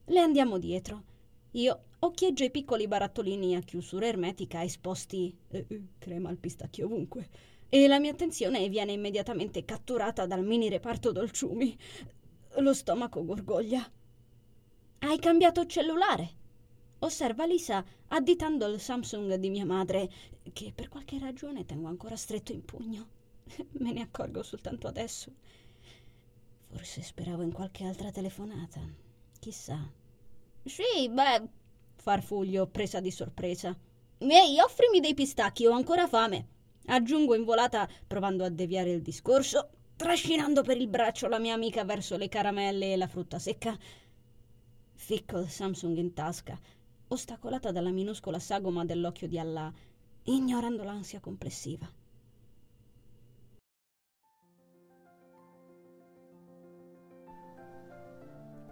Le 0.05 0.21
andiamo 0.21 0.59
dietro 0.59 1.15
io 1.57 1.85
occhieggio 2.01 2.45
i 2.45 2.51
piccoli 2.51 2.87
barattolini 2.87 3.57
a 3.57 3.61
chiusura 3.61 4.07
ermetica 4.07 4.63
esposti 4.63 5.35
eh, 5.49 5.65
eh, 5.67 5.83
crema 5.99 6.29
al 6.29 6.37
pistacchio 6.37 6.85
ovunque 6.85 7.29
e 7.69 7.87
la 7.89 7.99
mia 7.99 8.11
attenzione 8.11 8.69
viene 8.69 8.93
immediatamente 8.93 9.65
catturata 9.65 10.27
dal 10.27 10.45
mini 10.45 10.69
reparto 10.69 11.13
dolciumi. 11.13 11.77
Lo 12.59 12.75
stomaco 12.75 13.25
gorgoglia. 13.25 13.91
Hai 14.99 15.19
cambiato 15.19 15.65
cellulare? 15.67 16.45
Osserva 17.01 17.45
Lisa 17.45 17.85
additando 18.09 18.67
il 18.67 18.81
Samsung 18.81 19.35
di 19.35 19.51
mia 19.51 19.67
madre, 19.67 20.11
che 20.53 20.73
per 20.75 20.89
qualche 20.89 21.19
ragione 21.19 21.65
tengo 21.65 21.89
ancora 21.89 22.17
stretto 22.17 22.53
in 22.53 22.65
pugno. 22.65 23.07
Me 23.79 23.93
ne 23.93 24.01
accorgo 24.01 24.43
soltanto 24.43 24.87
adesso. 24.87 25.31
Forse 26.69 27.03
speravo 27.03 27.43
in 27.43 27.53
qualche 27.53 27.85
altra 27.85 28.11
telefonata. 28.11 28.81
Chissà. 29.39 29.79
Sì, 30.65 31.09
beh, 31.11 31.49
farfuglio, 31.95 32.67
presa 32.67 33.01
di 33.01 33.11
sorpresa. 33.11 33.77
Ehi, 34.19 34.59
offrimi 34.61 35.01
dei 35.01 35.15
pistacchi, 35.15 35.67
ho 35.67 35.73
ancora 35.73 36.09
fame. 36.09 36.49
Aggiungo 36.87 37.35
in 37.35 37.45
volata, 37.45 37.89
provando 38.07 38.45
a 38.45 38.49
deviare 38.49 38.91
il 38.91 39.03
discorso, 39.03 39.69
trascinando 39.97 40.63
per 40.63 40.77
il 40.77 40.89
braccio 40.89 41.29
la 41.29 41.39
mia 41.39 41.55
amica 41.55 41.85
verso 41.85 42.17
le 42.17 42.29
caramelle 42.29 42.93
e 42.93 42.97
la 42.97 43.07
frutta 43.07 43.39
secca. 43.39 43.77
Ficco 44.95 45.39
il 45.39 45.49
Samsung 45.49 45.97
in 45.99 46.15
tasca, 46.15 46.59
ostacolata 47.09 47.71
dalla 47.71 47.91
minuscola 47.91 48.39
sagoma 48.39 48.85
dell'occhio 48.85 49.29
di 49.29 49.39
Allah, 49.39 49.73
ignorando 50.25 50.83
l'ansia 50.83 51.21
complessiva. 51.21 51.89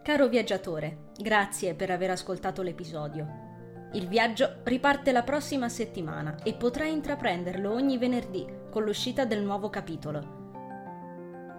Caro 0.02 0.28
viaggiatore, 0.28 1.12
grazie 1.16 1.74
per 1.74 1.90
aver 1.90 2.10
ascoltato 2.10 2.60
l'episodio. 2.62 3.42
Il 3.92 4.08
viaggio 4.08 4.56
riparte 4.64 5.12
la 5.12 5.22
prossima 5.22 5.68
settimana 5.68 6.42
e 6.42 6.54
potrai 6.54 6.92
intraprenderlo 6.92 7.72
ogni 7.72 7.96
venerdì 7.96 8.44
con 8.70 8.82
l'uscita 8.82 9.24
del 9.24 9.42
nuovo 9.42 9.70
capitolo. 9.70 10.42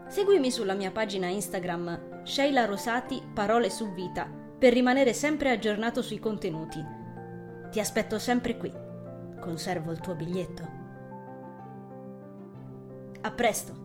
Seguimi 0.08 0.52
sulla 0.52 0.74
mia 0.76 0.92
pagina 0.92 1.28
Instagram 1.28 2.24
Sheila 2.24 2.66
Rosati 2.66 3.24
Parole 3.34 3.72
su 3.72 3.92
Vita 3.94 4.44
per 4.66 4.74
rimanere 4.74 5.14
sempre 5.14 5.52
aggiornato 5.52 6.02
sui 6.02 6.18
contenuti. 6.18 6.84
Ti 7.70 7.80
aspetto 7.80 8.18
sempre 8.18 8.58
qui. 8.58 8.74
Conservo 9.40 9.92
il 9.92 10.00
tuo 10.00 10.16
biglietto. 10.16 10.68
A 13.22 13.30
presto! 13.30 13.85